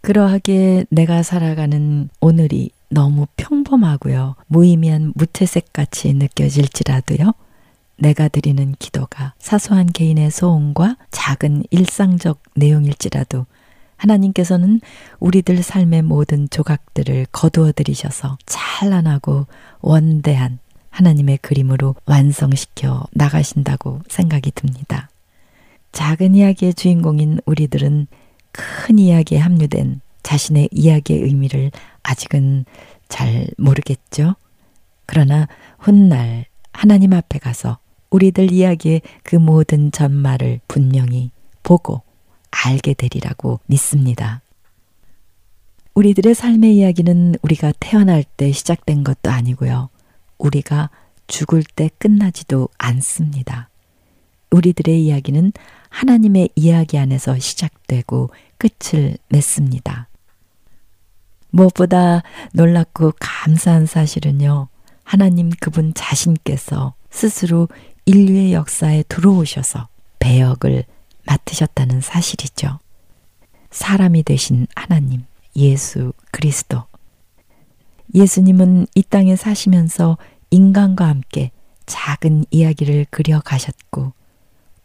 그러하게 0.00 0.84
내가 0.90 1.22
살아가는 1.22 2.08
오늘이 2.20 2.70
너무 2.88 3.26
평범하고요. 3.36 4.36
무의미한 4.46 5.12
무채색 5.14 5.72
같이 5.72 6.12
느껴질지라도요. 6.14 7.32
내가 7.96 8.28
드리는 8.28 8.74
기도가 8.78 9.34
사소한 9.38 9.86
개인의 9.86 10.30
소원과 10.30 10.96
작은 11.10 11.64
일상적 11.70 12.40
내용일지라도 12.54 13.46
하나님께서는 13.96 14.80
우리들 15.18 15.62
삶의 15.62 16.02
모든 16.02 16.48
조각들을 16.48 17.26
거두어 17.32 17.72
들이셔서 17.72 18.38
찬란하고 18.46 19.46
원대한 19.80 20.60
하나님의 20.90 21.38
그림으로 21.38 21.96
완성시켜 22.06 23.06
나가신다고 23.12 24.00
생각이 24.08 24.52
듭니다. 24.52 25.10
작은 25.90 26.36
이야기의 26.36 26.74
주인공인 26.74 27.40
우리들은 27.44 28.06
큰 28.52 28.98
이야기에 28.98 29.38
합류된 29.38 30.00
자신의 30.22 30.68
이야기의 30.72 31.22
의미를 31.22 31.70
아직은 32.02 32.64
잘 33.08 33.46
모르겠죠. 33.56 34.34
그러나 35.06 35.48
훗날 35.78 36.46
하나님 36.72 37.12
앞에 37.12 37.38
가서 37.38 37.78
우리들 38.10 38.52
이야기의 38.52 39.02
그 39.22 39.36
모든 39.36 39.90
전말을 39.90 40.60
분명히 40.68 41.30
보고 41.62 42.02
알게 42.50 42.94
되리라고 42.94 43.60
믿습니다. 43.66 44.42
우리들의 45.94 46.34
삶의 46.34 46.76
이야기는 46.76 47.36
우리가 47.42 47.72
태어날 47.80 48.22
때 48.22 48.52
시작된 48.52 49.02
것도 49.04 49.30
아니고요. 49.30 49.88
우리가 50.38 50.90
죽을 51.26 51.62
때 51.64 51.90
끝나지도 51.98 52.68
않습니다. 52.78 53.68
우리들의 54.50 55.04
이야기는 55.04 55.52
하나님의 55.88 56.50
이야기 56.54 56.98
안에서 56.98 57.38
시작되고 57.38 58.30
끝을 58.58 59.16
맺습니다. 59.28 60.08
무엇보다 61.50 62.22
놀랍고 62.52 63.14
감사한 63.18 63.86
사실은요, 63.86 64.68
하나님 65.02 65.50
그분 65.60 65.94
자신께서 65.94 66.94
스스로 67.10 67.68
인류의 68.04 68.52
역사에 68.52 69.04
들어오셔서 69.08 69.88
배역을 70.18 70.84
맡으셨다는 71.26 72.00
사실이죠. 72.00 72.78
사람이 73.70 74.22
되신 74.22 74.66
하나님, 74.74 75.24
예수 75.56 76.12
그리스도. 76.30 76.84
예수님은 78.14 78.86
이 78.94 79.02
땅에 79.02 79.36
사시면서 79.36 80.16
인간과 80.50 81.06
함께 81.06 81.50
작은 81.86 82.46
이야기를 82.50 83.06
그려 83.10 83.40
가셨고, 83.40 84.12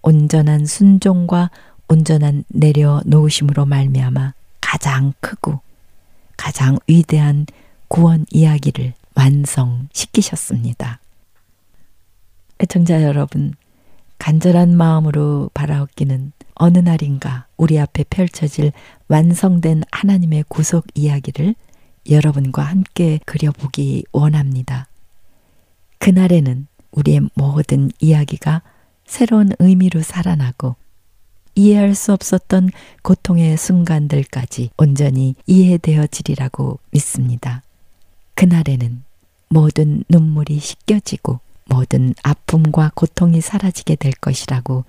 온전한 0.03 0.65
순종과 0.65 1.49
온전한 1.87 2.43
내려놓으심으로 2.49 3.65
말미암아 3.65 4.33
가장 4.61 5.13
크고 5.19 5.61
가장 6.37 6.77
위대한 6.87 7.45
구원 7.87 8.25
이야기를 8.31 8.93
완성시키셨습니다. 9.15 10.99
애청자 12.59 13.03
여러분, 13.03 13.53
간절한 14.19 14.75
마음으로 14.75 15.49
바라옵기는 15.53 16.31
어느 16.55 16.77
날인가 16.77 17.47
우리 17.57 17.79
앞에 17.79 18.03
펼쳐질 18.09 18.71
완성된 19.07 19.83
하나님의 19.91 20.45
구속 20.47 20.85
이야기를 20.95 21.55
여러분과 22.09 22.63
함께 22.63 23.19
그려보기 23.25 24.05
원합니다. 24.11 24.87
그날에는 25.99 26.67
우리의 26.91 27.21
모든 27.33 27.91
이야기가 27.99 28.61
새로운 29.05 29.51
의미로 29.59 30.01
살아나고 30.01 30.75
이해할 31.55 31.93
수 31.93 32.13
없었던 32.13 32.69
고통의 33.03 33.57
순간들까지 33.57 34.71
온전히 34.77 35.35
이해되어지리라고 35.45 36.79
믿습니다. 36.91 37.61
그날에는 38.35 39.03
모든 39.49 40.03
눈물이 40.09 40.59
씻겨지고 40.59 41.39
모든 41.65 42.13
아픔과 42.23 42.91
고통이 42.95 43.39
사라지게 43.41 43.95
될 43.95 44.11
것이라고 44.13 44.85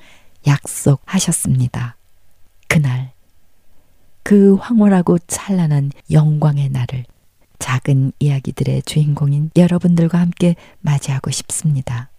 약속하셨습니다. 0.47 1.97
그날, 2.69 3.13
그 4.23 4.55
황홀하고 4.55 5.19
찬란한 5.27 5.91
영광의 6.11 6.71
날을 6.71 7.05
작은 7.59 8.13
이야기들의 8.19 8.83
주인공인 8.83 9.51
여러분들과 9.57 10.19
함께 10.19 10.57
맞이하고 10.81 11.31
싶습니다. 11.31 12.11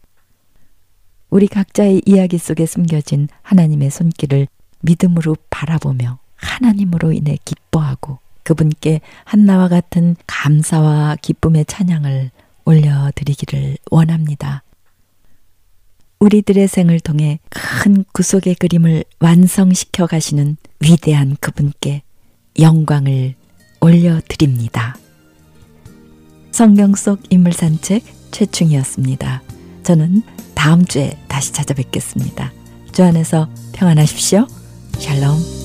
우리 1.35 1.47
각자의 1.47 2.03
이야기 2.05 2.37
속에 2.37 2.65
숨겨진 2.65 3.27
하나님의 3.41 3.91
손길을 3.91 4.47
믿음으로 4.79 5.35
바라보며 5.49 6.17
하나님으로 6.37 7.11
인해 7.11 7.37
기뻐하고 7.43 8.19
그분께 8.43 9.01
한나와 9.25 9.67
같은 9.67 10.15
감사와 10.27 11.17
기쁨의 11.21 11.65
찬양을 11.65 12.31
올려드리기를 12.63 13.77
원합니다. 13.91 14.63
우리들의 16.19 16.69
생을 16.69 17.01
통해 17.01 17.39
큰 17.49 18.05
구속의 18.13 18.55
그림을 18.55 19.03
완성시켜 19.19 20.07
가시는 20.07 20.55
위대한 20.79 21.35
그분께 21.41 22.03
영광을 22.61 23.35
올려드립니다. 23.81 24.95
성경 26.51 26.95
속 26.95 27.19
인물 27.29 27.51
산책 27.51 28.05
최충이었습니다. 28.31 29.41
저는 29.83 30.23
다음 30.55 30.85
주에 30.85 31.17
다시 31.27 31.51
찾아뵙겠습니다. 31.53 32.51
주 32.91 33.03
안에서 33.03 33.47
평안하십시오. 33.73 34.47
샬롬. 34.97 35.64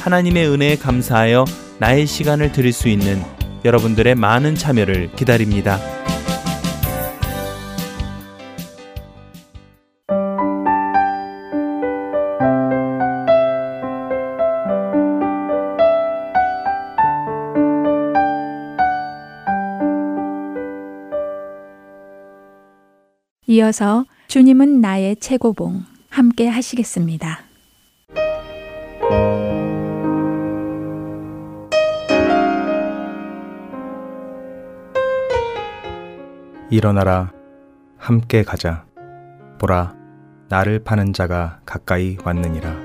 하나님의 0.00 0.48
은혜에 0.48 0.76
감사하여 0.76 1.44
나의 1.78 2.06
시간을 2.06 2.52
드릴 2.52 2.72
수 2.72 2.88
있는 2.88 3.22
여러분들의 3.64 4.14
많은 4.14 4.54
참여를 4.54 5.12
기다립니다. 5.16 5.78
이어서 23.46 24.04
주님은 24.28 24.80
나의 24.80 25.16
최고봉 25.16 25.84
함께 26.10 26.46
하시겠습니다. 26.48 27.47
일어나라 36.70 37.32
함께 37.96 38.42
가자 38.42 38.84
보라 39.58 39.94
나를 40.50 40.84
파는 40.84 41.14
자가 41.14 41.60
가까이 41.64 42.18
왔느니라 42.22 42.76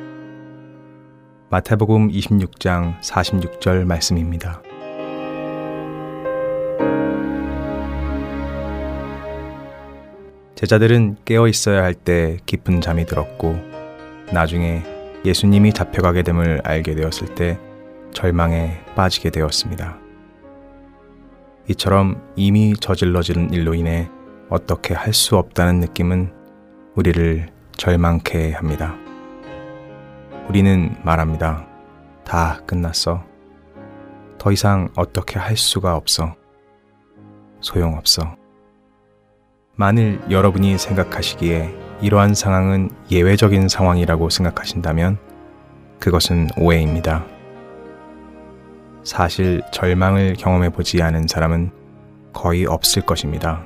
마태복음 1.49 2.09
26장 2.09 2.99
46절 3.01 3.85
말씀입니다. 3.85 4.61
제자들은 10.55 11.17
깨어 11.25 11.47
있어야 11.49 11.83
할 11.83 11.93
때 11.93 12.37
깊은 12.45 12.79
잠이 12.79 13.05
들었고 13.05 13.55
나중에 14.31 14.81
예수님이 15.25 15.73
잡혀가게 15.73 16.23
됨을 16.23 16.61
알게 16.63 16.95
되었을 16.95 17.35
때 17.35 17.59
절망에 18.13 18.79
빠지게 18.95 19.29
되었습니다. 19.29 20.02
이처럼 21.69 22.21
이미 22.35 22.75
저질러진 22.75 23.51
일로 23.51 23.73
인해 23.73 24.09
어떻게 24.49 24.93
할 24.93 25.13
수 25.13 25.37
없다는 25.37 25.79
느낌은 25.79 26.33
우리를 26.95 27.47
절망케 27.77 28.51
합니다. 28.51 28.95
우리는 30.49 30.95
말합니다. 31.03 31.65
다 32.25 32.59
끝났어. 32.65 33.23
더 34.37 34.51
이상 34.51 34.89
어떻게 34.95 35.39
할 35.39 35.55
수가 35.55 35.95
없어. 35.95 36.35
소용없어. 37.61 38.35
만일 39.75 40.21
여러분이 40.29 40.77
생각하시기에 40.77 41.73
이러한 42.01 42.35
상황은 42.35 42.89
예외적인 43.09 43.69
상황이라고 43.69 44.29
생각하신다면 44.29 45.17
그것은 45.99 46.49
오해입니다. 46.57 47.25
사실 49.03 49.61
절망을 49.71 50.33
경험해 50.33 50.69
보지 50.69 51.01
않은 51.01 51.27
사람은 51.27 51.71
거의 52.33 52.65
없을 52.65 53.01
것입니다. 53.01 53.65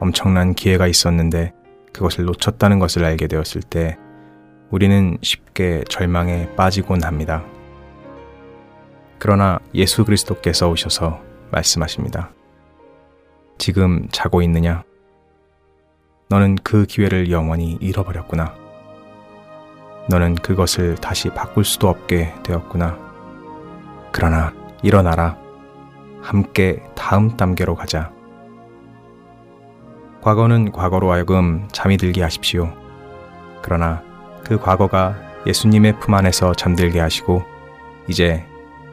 엄청난 0.00 0.54
기회가 0.54 0.86
있었는데 0.86 1.52
그것을 1.92 2.24
놓쳤다는 2.24 2.78
것을 2.78 3.04
알게 3.04 3.26
되었을 3.26 3.62
때 3.62 3.96
우리는 4.70 5.18
쉽게 5.20 5.84
절망에 5.88 6.54
빠지곤 6.56 7.04
합니다. 7.04 7.44
그러나 9.18 9.60
예수 9.74 10.04
그리스도께서 10.04 10.68
오셔서 10.68 11.20
말씀하십니다. 11.52 12.30
지금 13.58 14.08
자고 14.10 14.42
있느냐? 14.42 14.82
너는 16.28 16.56
그 16.64 16.86
기회를 16.86 17.30
영원히 17.30 17.76
잃어버렸구나. 17.80 18.54
너는 20.08 20.34
그것을 20.36 20.96
다시 20.96 21.28
바꿀 21.28 21.64
수도 21.64 21.88
없게 21.88 22.34
되었구나. 22.42 23.11
그러나 24.12 24.52
일어나라. 24.82 25.36
함께 26.20 26.82
다음 26.94 27.36
단계로 27.36 27.74
가자. 27.74 28.12
과거는 30.20 30.70
과거로 30.70 31.10
하여금 31.10 31.66
잠이 31.72 31.96
들게 31.96 32.22
하십시오. 32.22 32.72
그러나 33.60 34.02
그 34.44 34.58
과거가 34.58 35.16
예수님의 35.46 35.98
품 35.98 36.14
안에서 36.14 36.54
잠들게 36.54 37.00
하시고 37.00 37.42
이제 38.06 38.46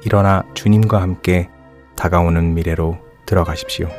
일어나 0.04 0.44
주님과 0.56 1.02
함께 1.02 1.50
다가오는 1.96 2.56
미래로 2.56 2.98
들어가십시오. 3.26 3.90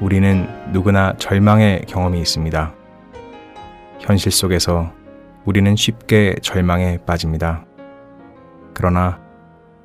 우리는 0.00 0.48
누구나 0.72 1.14
절망의 1.18 1.82
경험이 1.86 2.18
있습니다. 2.20 2.74
현실 4.00 4.32
속에서 4.32 4.90
우리는 5.44 5.76
쉽게 5.76 6.34
절망에 6.42 6.98
빠집니다. 7.06 7.64
그러나 8.74 9.20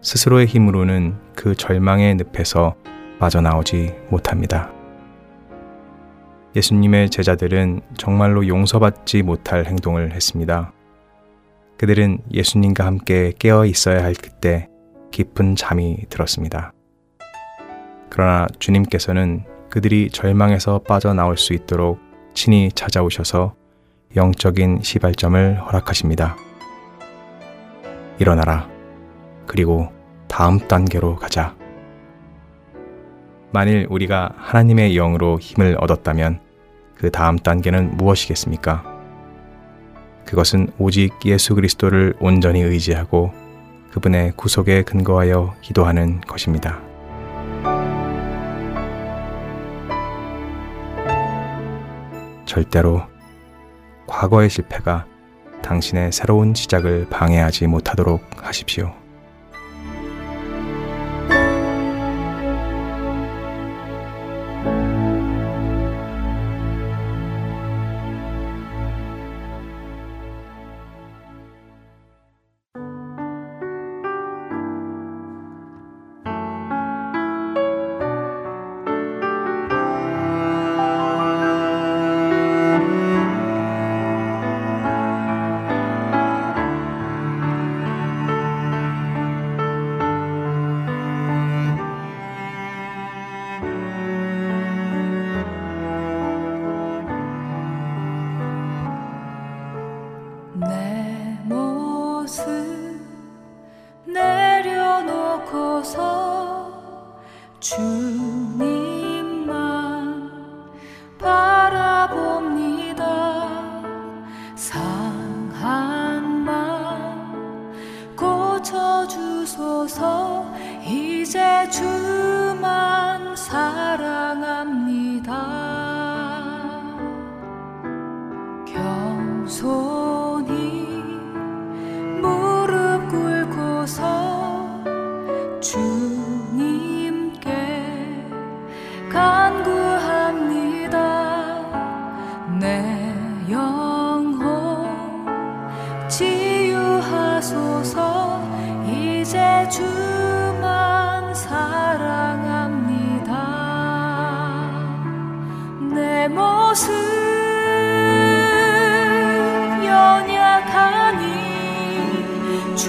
스스로의 0.01 0.47
힘으로는 0.47 1.17
그 1.35 1.55
절망의 1.55 2.15
늪에서 2.15 2.75
빠져나오지 3.19 3.95
못합니다. 4.09 4.71
예수님의 6.55 7.09
제자들은 7.09 7.81
정말로 7.97 8.47
용서받지 8.47 9.21
못할 9.21 9.65
행동을 9.65 10.13
했습니다. 10.13 10.73
그들은 11.77 12.19
예수님과 12.31 12.85
함께 12.85 13.31
깨어 13.37 13.65
있어야 13.65 14.03
할 14.03 14.13
그때 14.13 14.67
깊은 15.11 15.55
잠이 15.55 16.05
들었습니다. 16.09 16.73
그러나 18.09 18.47
주님께서는 18.57 19.45
그들이 19.69 20.09
절망에서 20.09 20.79
빠져나올 20.79 21.37
수 21.37 21.53
있도록 21.53 21.99
친히 22.33 22.71
찾아오셔서 22.73 23.55
영적인 24.15 24.79
시발점을 24.81 25.61
허락하십니다. 25.61 26.35
일어나라. 28.17 28.78
그리고 29.50 29.91
다음 30.28 30.60
단계로 30.60 31.16
가자. 31.16 31.56
만일 33.52 33.88
우리가 33.89 34.32
하나님의 34.38 34.93
영으로 34.93 35.39
힘을 35.39 35.76
얻었다면 35.80 36.39
그 36.93 37.10
다음 37.10 37.36
단계는 37.36 37.97
무엇이겠습니까? 37.97 38.84
그것은 40.24 40.68
오직 40.78 41.14
예수 41.26 41.56
그리스도를 41.56 42.14
온전히 42.20 42.62
의지하고 42.62 43.34
그분의 43.91 44.34
구속에 44.36 44.84
근거하여 44.84 45.56
기도하는 45.62 46.22
것입니다. 46.22 46.80
절대로 52.45 53.02
과거의 54.06 54.52
실패가 54.52 55.08
당신의 55.64 56.12
새로운 56.12 56.54
시작을 56.54 57.08
방해하지 57.10 57.66
못하도록 57.66 58.45
하십시오. 58.45 58.99